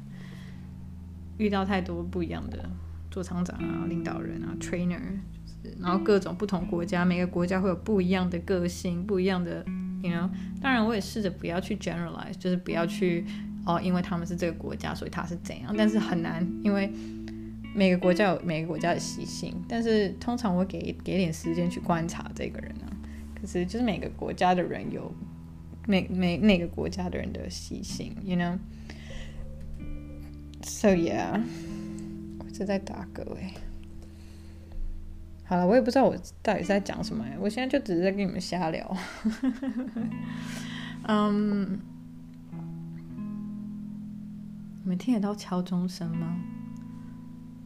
[1.37, 2.69] 遇到太多不一样的
[3.09, 4.99] 做厂长啊、领导人啊、trainer，
[5.63, 9.65] 就是，然后各种不同国家，每个国家会有不一样的个性，不一样的。
[10.01, 10.29] You know?
[10.61, 13.25] 当然，我也试着不要去 generalize，就是不要去
[13.65, 15.73] 哦，因为他们是这个国家，所以他是怎样。
[15.77, 16.91] 但是很难，因为
[17.75, 19.55] 每个国家有每个国家的习性。
[19.67, 22.91] 但是通常我给给点时间去观察这个人啊。
[23.39, 25.11] 可是就是每个国家的人有
[25.87, 31.41] 每每每个国家的人的习性，You know？So yeah，
[32.39, 33.51] 我一直在打嗝哎。
[35.51, 37.25] 好了，我也不知道我到底在讲什么。
[37.37, 38.97] 我现在就只是在跟你们瞎聊。
[41.03, 41.77] 嗯，
[44.81, 46.39] 你们听得到敲钟声吗？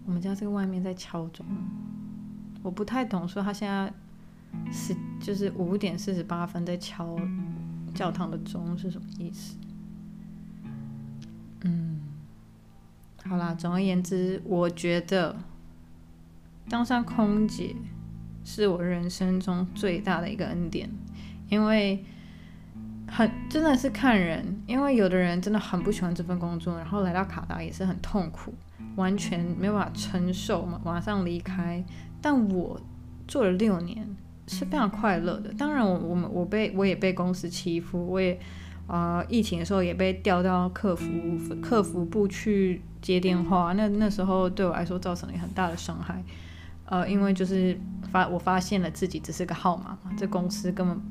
[0.07, 1.45] 我们家这个外面在敲钟。
[2.63, 3.93] 我不太懂，说他现在
[4.71, 7.15] 是就是五点四十八分在敲
[7.93, 9.55] 教堂的钟是什么意思？
[11.61, 12.01] 嗯，
[13.23, 15.35] 好啦，总而言之，我觉得。
[16.69, 17.75] 当上空姐
[18.43, 20.89] 是我人生中最大的一个恩典，
[21.49, 22.04] 因为
[23.08, 28.54] 很真的是看人，因为有的人真的很不喜欢这份工作，然后来到卡达也是很痛苦，
[28.95, 31.84] 完全没有办法承受嘛，马上离开。
[32.21, 32.80] 但我
[33.28, 34.15] 做了六年
[34.47, 35.54] 是非常快乐的。
[35.54, 38.39] 当然我，我我们我被我也被公司欺负，我也
[38.88, 41.08] 啊、疫情的时候也被调到客服
[41.62, 46.23] 客服部去接电话，那那时候对我来说造成了很大的伤害。
[46.85, 47.77] 呃，因为就是
[48.11, 51.01] 发我发现了自己只是个号码嘛，这公司根本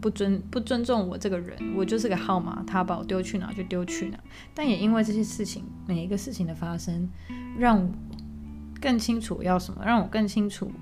[0.00, 4.18] 不尊不尊重我这个人，我就是个号码，他把我丢去哪就丢去哪。
[4.54, 7.08] 但也因为这些事情，每一个事情的发生，
[7.56, 7.88] 让我
[8.80, 10.72] 更清楚要什么，让我更清楚，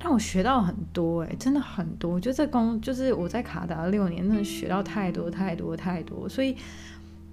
[0.00, 2.20] 让我学到很多，诶，真的很多。
[2.20, 6.28] 就这工就是我在卡达六年，真的学到太多太多太多。
[6.28, 6.56] 所以，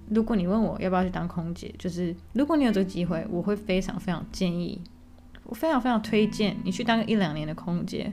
[0.08, 4.80] 如果你问我要不要去当空姐，就是如果你有这个机会，我会非常非常建议。
[5.44, 8.12] 我非常非常推荐你去当个一两年的空姐，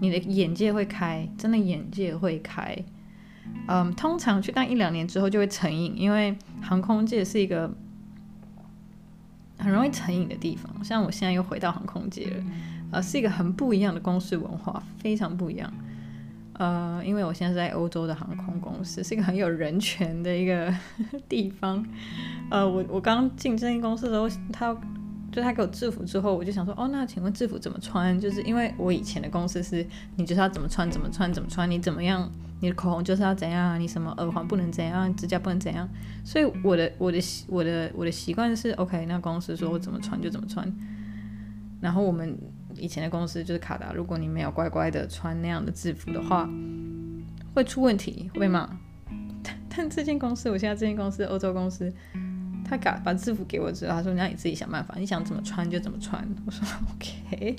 [0.00, 2.76] 你的眼界会开，真的眼界会开。
[3.66, 7.72] 嗯，通常去当一两年之后就会成瘾，因为航空界是一个
[9.58, 10.84] 很容易成瘾的地方。
[10.84, 12.44] 像我现在又回到航空界了，
[12.92, 15.72] 呃，是一个很不一样的公司文化，非常不一样。
[16.52, 20.72] 呃，因为我现在是在欧洲的航空公司，是一个很有人权的一个
[21.28, 21.84] 地方。
[22.50, 24.76] 呃，我我刚进这间公司的时候，他。
[25.36, 28.18] 就他给我制服之后，我就想说，哦，那请问制服怎么穿？
[28.18, 32.26] 就是因为我以前的公司是，你就是要怎么穿怎么穿怎么穿，你怎么样，
[32.62, 35.86] 你的口红就是要怎样，你什么耳环不能怎样，指甲不能怎样。
[36.24, 37.18] 所以我的我的
[37.48, 40.74] 我的我的习惯是，OK，那公司说我怎么穿就怎么穿。
[41.82, 42.34] 然后我们
[42.74, 46.48] 以前的公司就是卡达，如果你没有乖乖的穿那样的制服的话，
[47.52, 48.66] 会出问题，会被骂。
[49.44, 51.92] 但但这间公司，我现在这间公司欧洲公司，
[52.68, 57.54] 他把把制服给我之后，他说：“那你自己想办法，你想怎么穿就怎么穿。”我说： “OK。”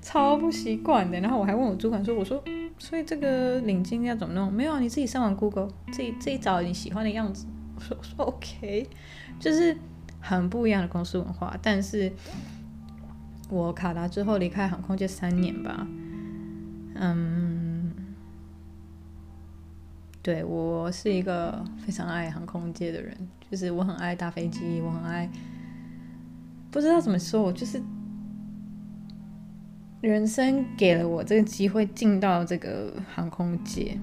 [0.00, 1.18] 超不习惯的。
[1.20, 2.42] 然后我还问我主管说：“我说，
[2.78, 4.52] 所以这个领巾要怎么弄？
[4.52, 8.88] 没有啊，你自己上网 Google，自己自己找你喜欢的样子。”我说：“我说 OK。
[9.40, 9.76] ”就是
[10.20, 11.58] 很不一样的公司文化。
[11.60, 12.12] 但是
[13.50, 15.86] 我卡达之后离开航空界三年吧，
[16.94, 17.61] 嗯，
[20.22, 23.16] 对，我是一个非常爱航空界的人。
[23.50, 25.28] 就是我很爱搭飞机，我很爱，
[26.70, 27.82] 不知道怎么说，我就是
[30.00, 33.98] 人生给了我这个机会进到这个航空界，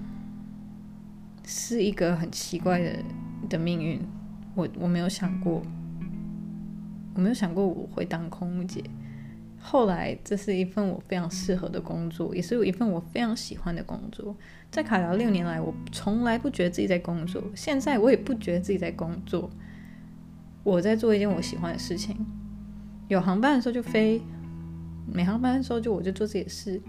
[1.45, 3.03] 是一个很奇怪的
[3.49, 3.99] 的命运。
[4.55, 5.63] 我我没有想过，
[7.15, 8.83] 我没有想过我会当空姐。
[9.71, 14.35] 后来这是一份我非常适合的工作，也是一份我非常喜欢的工作。
[14.71, 19.47] 在卡达六年来，我从来不觉得自己在工作，现在我也不觉得自己在工作。
[20.63, 22.17] 我在做一件我喜欢的事情，
[23.09, 24.19] 有航班的时候就飞，
[25.05, 26.81] 没航班的时候就我就做自己的事。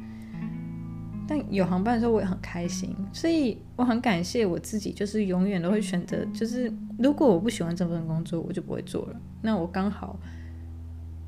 [1.28, 9.20] 但有航班的时候我也很开心，所以我很感谢我自己，就是永远都会选择，就是如果我不喜欢这份工作，我就不会做了。
[9.42, 10.18] 那我刚好。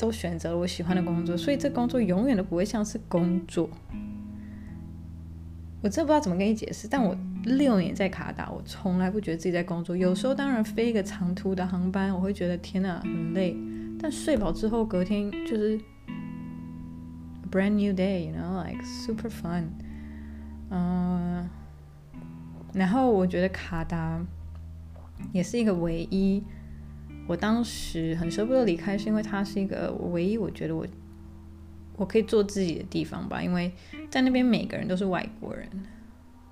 [0.03, 3.71] 都选择了我喜欢的工作，所以这工作永远都不会像是工作。
[5.81, 9.97] 我真不知道怎么跟你解释，但我六年在卡达，我从来不觉得自己在工作。
[9.97, 13.57] 有时候当然飞一个长途的航班，我会觉得天哪，很累。
[14.01, 15.79] 但睡饱之后，隔天就是
[17.49, 19.67] brand new day，you know, like super fun。
[20.71, 21.49] 嗯，
[22.73, 24.21] 然后我觉得卡达
[25.33, 26.43] 也是一个唯一。
[27.27, 30.87] 我当时很舍不得离开，是因为它是一个我唯一我觉得我
[31.97, 33.43] 我可以做自己的地方吧。
[33.43, 33.73] 因为
[34.11, 35.69] 在那边每个人都是外国人，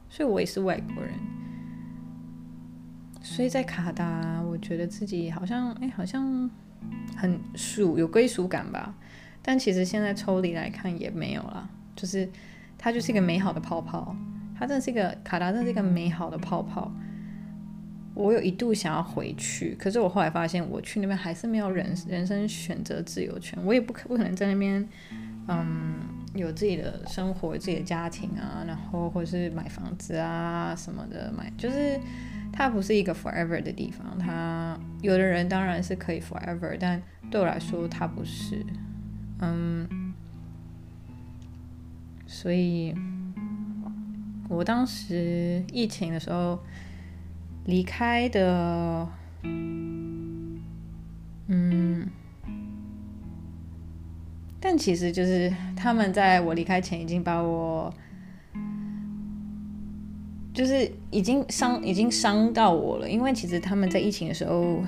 [0.08, 1.12] 所以我也是外国人。
[3.22, 6.48] 所以在卡达，我觉得自己好像哎，好像
[7.16, 8.94] 很属有归属感吧。
[9.42, 12.28] 但其实现在抽离来看也没有啦，就是
[12.78, 14.16] 它就是一个美好的泡泡，
[14.58, 16.90] 它真是一个卡达，真的是一个美好的泡泡。
[18.20, 23.58] 我有一度想要回去，可是我后来发现，我去那边还是没有人人生选择自由权。
[23.64, 24.86] 我也不可不可能在那边，
[25.48, 25.94] 嗯，
[26.34, 31.98] 有自己的生活、自己的家庭啊，然后或是买房子啊什么的，买就是
[32.52, 34.18] 它不是一个 forever 的地方。
[34.18, 38.64] 它有的人当然是可以 forever，但对我来说，它不是。
[39.40, 40.12] 嗯，
[42.26, 42.94] 所以
[44.46, 46.58] 我当时疫情的时候。
[47.70, 49.08] 离开的，
[51.46, 52.08] 嗯，
[54.58, 57.94] 但其实就是他们在我离开前已经把我，
[60.52, 63.08] 就是已经伤，已经伤到我了。
[63.08, 64.82] 因为其实他们在疫情的时候，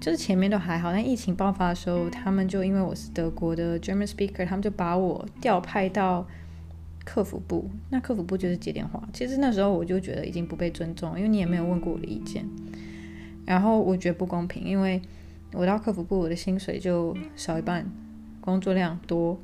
[0.00, 6.24] 就是前面都还好，但疫情爆发的时候，他们就因为我是德国的 German speaker，他们就把我调派到。
[7.08, 9.02] 客服部，那客服部就是接电话。
[9.14, 12.44] 其实那时候我就觉得已经不被尊重，因为你也没有问过我的意见。
[13.46, 15.00] 然后我觉得不公平，因为
[15.54, 17.90] 我到客服部，我的薪水就少一半，
[18.42, 19.40] 工作量多。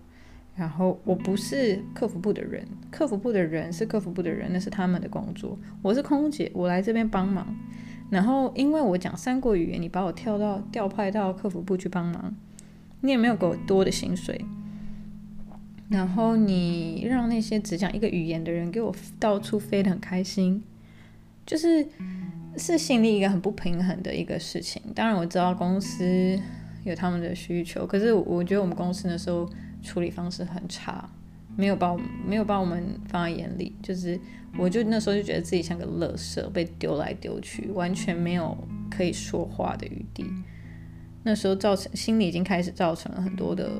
[0.55, 5.59] 然后我不是客服部的人，客服部的人是客服部的人，那是他们的工作。
[5.81, 7.57] 我是空姐，我来这边帮忙。
[8.11, 12.37] 然后因为我讲三国语言，你把我跳到调派到客服部去帮忙，
[13.01, 14.45] 你也没有给我多的薪水。
[15.95, 20.61] 然后你让那些只讲一个语言的人给我到处飞得很开心，
[21.47, 21.87] 就是
[22.57, 24.83] 是心里一个很不平衡的一个事情。
[24.93, 26.37] 当然我知道公司
[26.83, 29.49] 有他们的需求，可是我觉得我们公司那时候
[29.85, 31.09] 处理方式很差，
[31.57, 33.73] 没有把我没有把我们放在眼里。
[33.81, 34.19] 就是
[34.59, 38.57] 我就那时候就觉得自己像个垃圾，被丢来丢去，完全没有
[38.91, 40.27] 可以说话的余地。
[41.23, 43.71] 那时候造成心里已经开始造成了很多的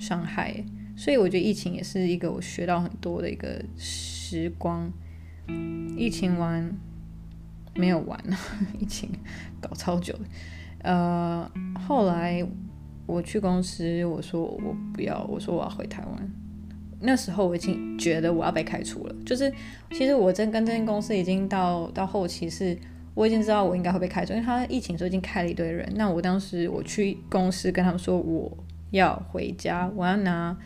[0.00, 0.64] 伤害。
[0.98, 4.92] 所以我觉得疫情也是一个我学到很多的一个时光。
[5.96, 6.76] 疫情完
[7.76, 8.20] 没有完，
[8.80, 9.08] 疫情
[9.60, 10.12] 搞超久。
[10.82, 11.48] 呃，
[11.86, 12.44] 后来
[13.06, 16.30] 我去公司，我说我不要，我说我要回台湾。
[17.00, 19.14] 那时候我已经觉得我要被开除了。
[19.24, 19.52] 就是
[19.92, 22.76] 其实我真跟这间公司已经到到后期是，
[23.14, 25.88] 我已经知道我应该会被开除，因为他疫情时候已经开了一堆人。
[25.94, 28.54] 那我当时我去公司跟他们说我
[28.90, 30.58] 要回家，我要拿。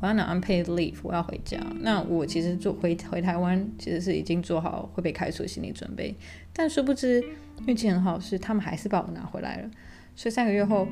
[0.00, 1.58] 我要拿 unpaid leave，我要回家。
[1.80, 6.14] 那我其实做回回台湾，其实是已经做好会被开除的心理准备。
[6.52, 7.22] 但殊不知
[7.66, 9.70] 运气很好，是他们还是把我拿回来了。
[10.14, 10.86] 所以三个月后，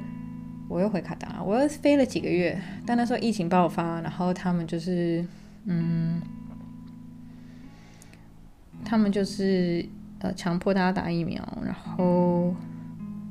[0.68, 5.24] 我又回卡达，我又飞了几个月，但那时候疫情爆发，然后他们就是，
[5.64, 6.20] 嗯，
[8.84, 9.84] 他们就是
[10.20, 12.54] 呃强迫大家打疫苗，然后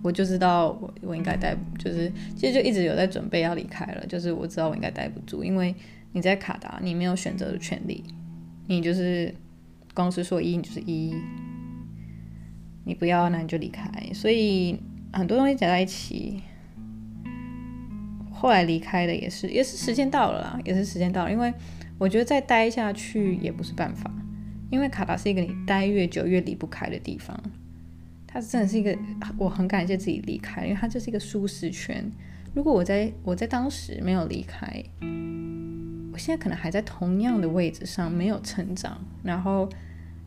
[0.05, 5.73] 我就知道我我应该待，就是其实就一直有在准备要离开了，就是我知道我应该待不住，因为
[6.11, 8.03] 你在卡达，你没有选择的权利，
[8.67, 9.33] 你就是
[9.95, 11.15] 公司说一你就是一，
[12.83, 14.79] 你不要那你就离开，所以
[15.11, 16.39] 很多东西加在一起。
[18.31, 21.31] 后来离开的也是，也是时间到了啦，也是时间到了。
[21.31, 21.51] 因为
[21.97, 24.11] 我觉得再待下去也不是办法，
[24.69, 27.35] 因为卡达是一个你待越久越离不开的地方。
[28.35, 28.93] 它真的是一个，
[29.37, 32.03] 我很感谢自己离开，因为它就是一个舒适圈。
[32.53, 34.67] 如果我在我在当时没有离开，
[36.11, 39.69] 我现在可能还在同样的位置上，没有成长，然后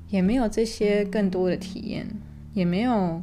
[0.08, 2.06] 也没有这些更多的体验，
[2.54, 3.22] 也没有。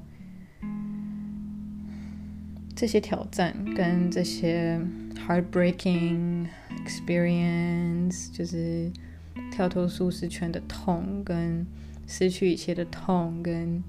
[2.75, 4.79] 这些挑战跟这些
[5.27, 6.45] heartbreaking
[6.85, 8.91] experience，就是
[9.51, 11.65] 跳脱舒适圈的痛，跟
[12.05, 13.81] 失去一切的痛，跟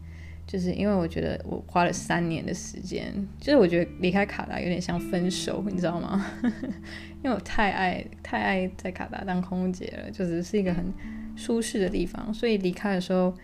[0.47, 6.25] 就是因为我觉得我花了三年的时间，就是我觉得离开卡达有点像分手，你知道吗？
[7.23, 10.93] 因为我太爱太爱在卡达当空姐了，就是是一个很
[11.35, 13.35] 舒适的地方，所以离开的时候，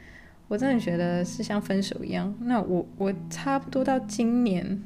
[0.49, 2.33] 我真的觉得是像分手一样。
[2.41, 4.83] 那我我差不多到今年。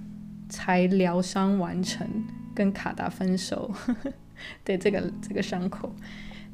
[0.49, 2.09] 才疗伤完成，
[2.55, 3.69] 跟卡达分手，
[4.62, 5.93] 对这个这个伤口，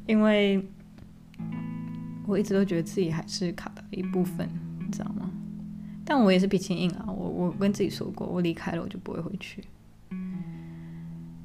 [0.07, 0.67] 因为
[2.25, 4.49] 我一直都觉得自己还是卡达的一部分，
[4.79, 5.29] 你知道吗？
[6.05, 9.63] 但我也是脾气硬啊，我我跟自己说过，我离开了我就不会回去，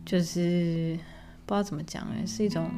[0.05, 0.99] 就是
[1.47, 2.71] 不知道怎么讲哎，是一种，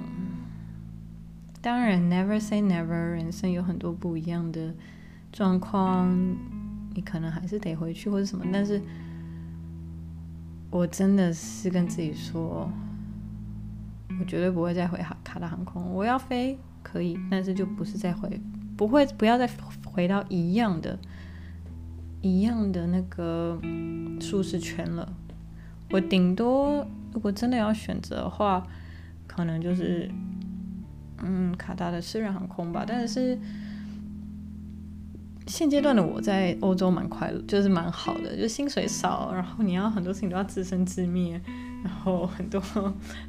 [1.61, 4.75] 当然 never say never，人生有很多不一样的
[5.33, 6.11] 状况，
[6.95, 8.81] 你可能还是得回去或者什么，但是。
[10.73, 12.71] 我真的是跟自己说，
[14.21, 15.93] 我绝对不会再回卡达航空。
[15.93, 18.41] 我要飞可以，但是就不是再回，
[18.77, 19.51] 不会不要再
[19.85, 20.97] 回到一样的、
[22.23, 23.61] 一样的那个
[24.21, 25.13] 舒适圈了。
[25.91, 28.67] 我顶多如果真的要选择的话，
[29.27, 30.11] 可能就是
[31.23, 33.39] 嗯卡达的私人航空吧，但是。
[35.47, 41.41] 现阶段的我在欧洲蛮快乐，就是蛮好的，就薪水少，然后你要很多事情都要自生自灭，
[41.83, 42.61] 然后很多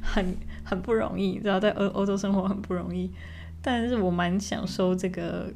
[0.00, 0.24] 很
[0.62, 3.10] 很不容易，知道在欧欧洲生活很不容易，
[3.60, 5.52] 但是我蛮享受这个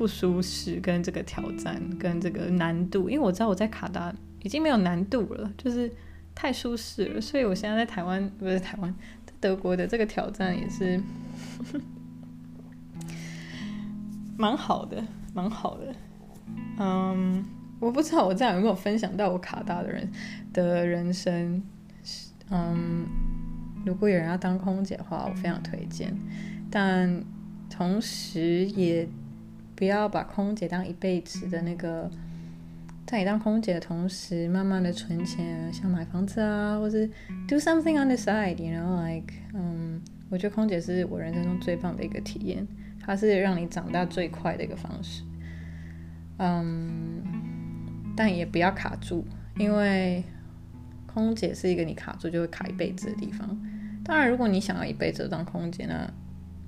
[0.00, 4.10] 不舒适跟这个挑战跟这个难度，因为我知道我在卡达
[4.42, 5.92] 已经没有难度了，就是
[6.34, 8.94] 太舒适了，所以我现在在台湾不是台湾，
[9.38, 10.98] 德国的这个挑战也是
[14.38, 15.04] 蛮好的。
[15.34, 15.94] 蛮好的，
[16.78, 17.44] 嗯，
[17.78, 20.10] 我不知道我这样有没有分享到我卡达的人
[20.52, 21.62] 的人生，
[22.50, 23.06] 嗯，
[23.84, 26.16] 如果有人要当空姐的话，我非常推荐，
[26.70, 27.22] 但
[27.68, 29.06] 同时也
[29.80, 32.10] 不要把空姐当一辈子的那个，
[33.06, 37.08] 在你当空姐的同时，慢慢的存钱，像买房子啊，或是
[37.48, 42.66] do something on the side，you know，like，嗯，我觉得空姐是我人生中最棒的一个体验。
[43.00, 45.22] 它是让你长大最快的一个方式，
[46.36, 47.22] 嗯，
[48.14, 49.24] 但也不要卡住，
[49.56, 50.22] 因为
[51.06, 53.58] 空姐是一个你卡住就会卡一辈子的地方。
[54.04, 56.12] 当然，如果你想要一辈子当空姐呢，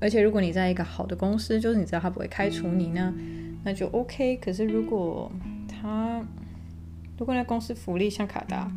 [0.02, 3.14] 而且如果你在一个好的公司，就是你知道他不会开除你呢，
[3.62, 4.36] 那就 OK。
[4.38, 5.30] 可是如果
[5.68, 6.20] 他
[7.16, 8.68] 如果那公司福利像卡达，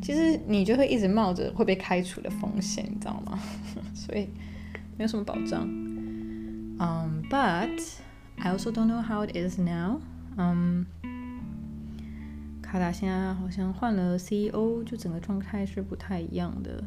[0.00, 3.38] 其实你就会一直冒着会被开除的风险，你知道吗？
[3.94, 4.30] 所以
[4.96, 5.68] 没有什么保障。
[6.78, 7.98] Um, but
[8.38, 10.00] I also don't know how it is now.
[10.38, 10.84] Um,
[12.62, 16.82] 卡达现在好像换了 CEO，就整个状态是不太一样的。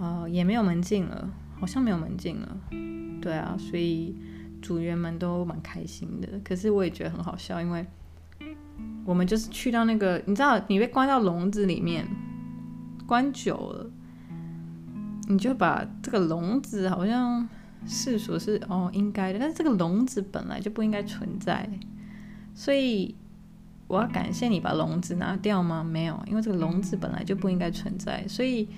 [0.00, 1.30] 呃，也没有门禁了，
[1.60, 2.60] 好像没有门禁了。
[3.20, 4.16] 对啊，所以
[4.62, 6.28] 组员们都蛮开心的。
[6.44, 7.86] 可是我也觉得很好笑，因为
[9.04, 12.06] 我们就是去到那个，你知道，你被关到笼子里面，
[13.06, 13.90] 关久了，
[15.28, 17.48] 你就把这个笼子好像。
[17.86, 19.38] 是说，是哦，应该的。
[19.38, 21.70] 但是这个笼子本来就不应该存在，
[22.52, 23.14] 所以
[23.86, 25.84] 我要感谢你把笼子拿掉吗？
[25.84, 28.26] 没有，因为这个笼子本来就不应该存在。
[28.26, 28.68] 所以，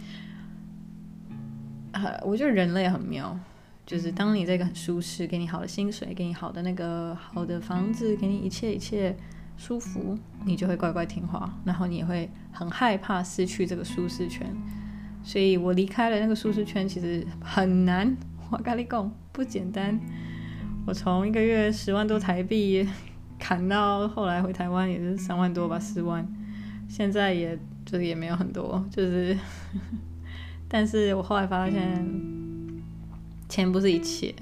[1.93, 3.39] 呃，我觉得人类很妙，
[3.85, 9.17] 就是当你这个很舒适，给你好的薪水，给你好的那个好的房子，给你一切一切
[9.57, 14.55] 舒服，你就会乖乖听话，然后你也会很害怕失去这个舒适圈。
[15.23, 18.17] 所以我离开了那个舒适圈，其实很难。
[18.51, 20.01] 我跟你讲不简单，
[20.87, 22.89] 我从一个月十万多台币
[23.39, 26.27] 砍到后来回台湾也是三万多吧，四万，
[26.89, 29.37] 现在也就是也没有很多，就是，
[30.73, 32.07] 但是我后来发现，
[33.49, 34.33] 钱不是一切，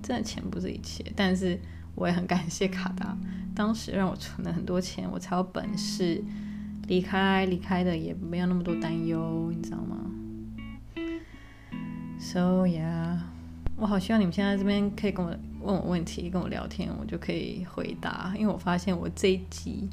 [0.00, 1.58] 真的钱不是一切，但是
[1.96, 3.18] 我也很感谢卡达，
[3.56, 6.22] 当时让我存了很多钱，我才有本事
[6.86, 9.96] 离开，离开的也没有那么多担忧，你知道吗
[12.20, 13.18] ？So yeah，
[13.76, 19.88] 我好希望你们现在这边可以跟我问我问题，跟我聊天，我就可以回答，因为我发现我这一集。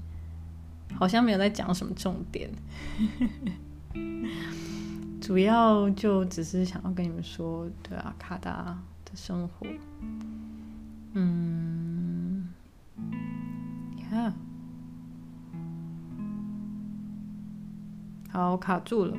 [0.97, 2.49] 好像没有在讲什么重点，
[5.25, 9.65] 主要就只是想要跟你们说，对啊，卡达的生活，
[11.13, 12.47] 嗯
[13.97, 14.33] ，Yeah，
[18.29, 19.17] 好，卡住了，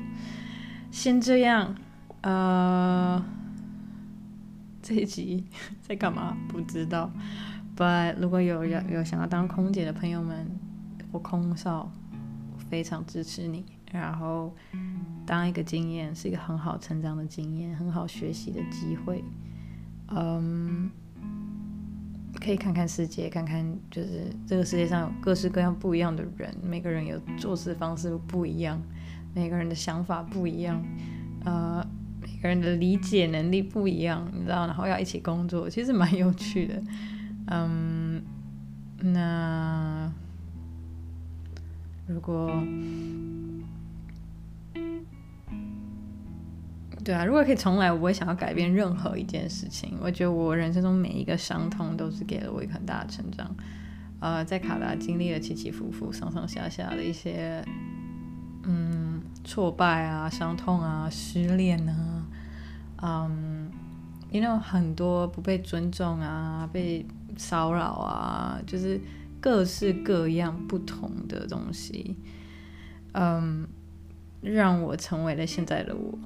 [0.93, 1.75] 先这样，
[2.21, 3.21] 呃，
[4.81, 5.47] 这一集
[5.83, 6.37] 在干嘛？
[6.47, 7.11] 不知道
[7.77, 10.57] ，But 如果有要有想要当空姐的朋友们。
[11.11, 11.91] 我空少，
[12.55, 13.65] 我非常支持你。
[13.93, 14.55] 然后，
[15.24, 19.24] 当一个经验是一个很好成长的经验，很好学习的机会。
[20.09, 20.91] 嗯，
[22.41, 28.80] 可以看看世界，看看就是这个世界上有各式各样不一样的人，每个人有做事方式不一样，
[29.34, 30.84] 每个人的想法不一样，
[31.45, 31.87] 呃，
[32.20, 34.66] 每个人的理解能力不一样，你知道？
[34.66, 36.82] 然后要一起工作，其实蛮有趣的。
[37.47, 38.22] 嗯，
[39.01, 40.12] 那。
[42.09, 42.49] 如果，
[47.07, 49.97] 对啊，如果可以重来，我不会想要改变任何一件事情。
[50.01, 53.55] 我觉得我人生中每一个伤痛都是给了我一个很大的成长。
[54.19, 57.65] 呃，在卡达经历了起起伏伏、上上下下的一些，
[58.65, 62.27] 嗯，挫败啊、伤痛啊、失恋啊，
[63.03, 63.71] 嗯，
[64.33, 69.01] 因为很多不被尊重啊、被骚扰啊，就是。
[69.39, 72.17] 各式各样不同的东西，
[73.13, 73.65] 嗯，
[74.41, 76.19] 让我成为了现在的我，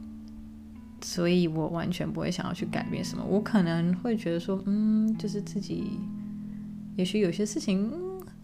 [1.02, 3.24] 所以我完全不会想要去改变什么。
[3.24, 5.98] 我可能会觉得说，嗯，就是自己，
[6.96, 7.90] 也许有些事情，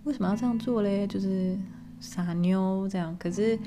[0.04, 1.07] 为什么要这样做嘞？
[1.07, 1.59] 就是
[2.00, 3.16] 傻妞这样。
[3.18, 3.59] 可是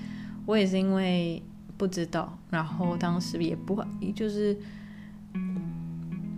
[0.45, 1.41] 我也是因为
[1.77, 3.85] 不知道，然后当时也不会，
[4.15, 4.57] 就是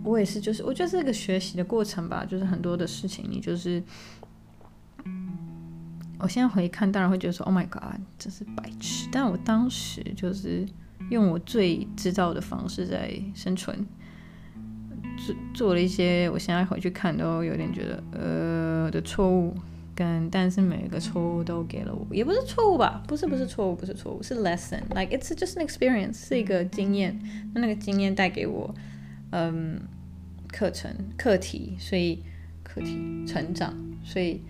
[0.04, 2.24] 我也是，就是我觉得是一个学习的过程吧。
[2.24, 3.82] 就是很多的事情，你就是。
[6.18, 10.64] 我现在回看，当然会觉得说：“Oh my god，真是白痴！”但我当时就是
[11.10, 13.86] 用我最知道的方式在生存，
[15.16, 19.54] 做做了一些我现在回去看都有点觉得呃的错误，
[19.94, 23.02] 跟但是每一个错误都给了我，也不是错误吧？
[23.06, 27.18] 不是，不是错误，不是错误，是 lesson，like it's just an experience，是一个经验。
[27.54, 28.74] 那那个经验带给我
[29.30, 29.80] 嗯
[30.50, 32.22] 课程课题，所以
[32.62, 33.74] 课题成长，
[34.04, 34.40] 所以。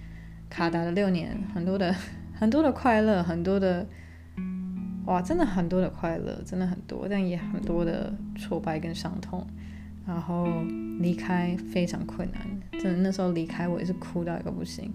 [0.54, 1.96] 卡达的六年，很多的
[2.34, 3.86] 很多的快乐，很多的
[5.06, 9.46] 哇，真的很多的快乐，真的很多，但也很多的挫败跟伤痛。
[10.06, 10.48] 然后
[10.98, 12.42] 离开非常困难，
[12.80, 14.92] 真的那时候离开我也是哭到一个不行。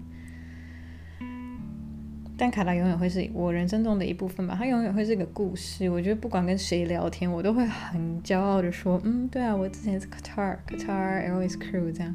[2.36, 5.88] 但卡达永远会是我人生中的一部分吧，它永远会是一个故事。
[5.90, 12.14] 我觉得不管跟谁聊天，我都会很骄傲的说，嗯，对啊，我之前是 Qatar Qatar L S crew 这样。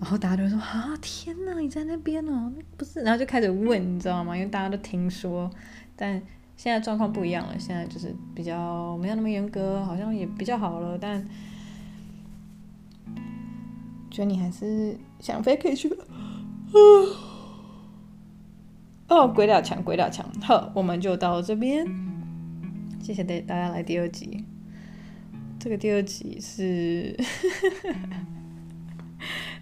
[0.00, 2.52] 然后大家都说啊，天哪，你在那边哦？
[2.76, 4.36] 不是，然后就开始问，你知道吗？
[4.36, 5.48] 因为大家都听说，
[5.96, 6.20] 但
[6.56, 10.96] 现在状况不一样了，现在就是比较没有那么严格，好像也比较好了。
[10.98, 11.22] 但
[14.10, 15.88] 觉得你还是想飞可以去。
[19.08, 20.24] 哦，鬼打墙，鬼打墙。
[20.40, 21.86] 好，我们就到这边。
[23.02, 24.44] 谢谢大家来第二集。
[25.58, 27.16] 这个第二集是。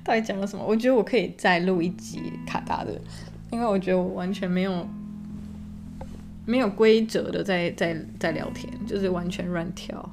[0.05, 0.65] 到底讲了什么？
[0.65, 3.01] 我觉得我可以再录一集卡达的，
[3.53, 4.85] 因为我觉得我完全没有
[6.45, 10.13] 没有规则的在在在聊天，就是完全乱跳，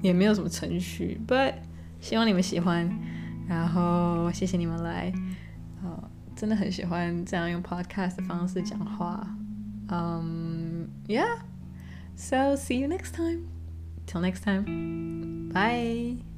[0.00, 1.20] 也没有什么程序。
[1.26, 1.54] But
[2.00, 2.90] 希望你们喜欢，
[3.48, 5.12] 然后谢谢你们来，
[5.82, 9.26] 呃，真的很喜欢这样用 podcast 的方式讲话。
[9.88, 11.38] Um, yeah,
[12.16, 13.46] so see you next time.
[14.06, 16.31] Till next time, bye.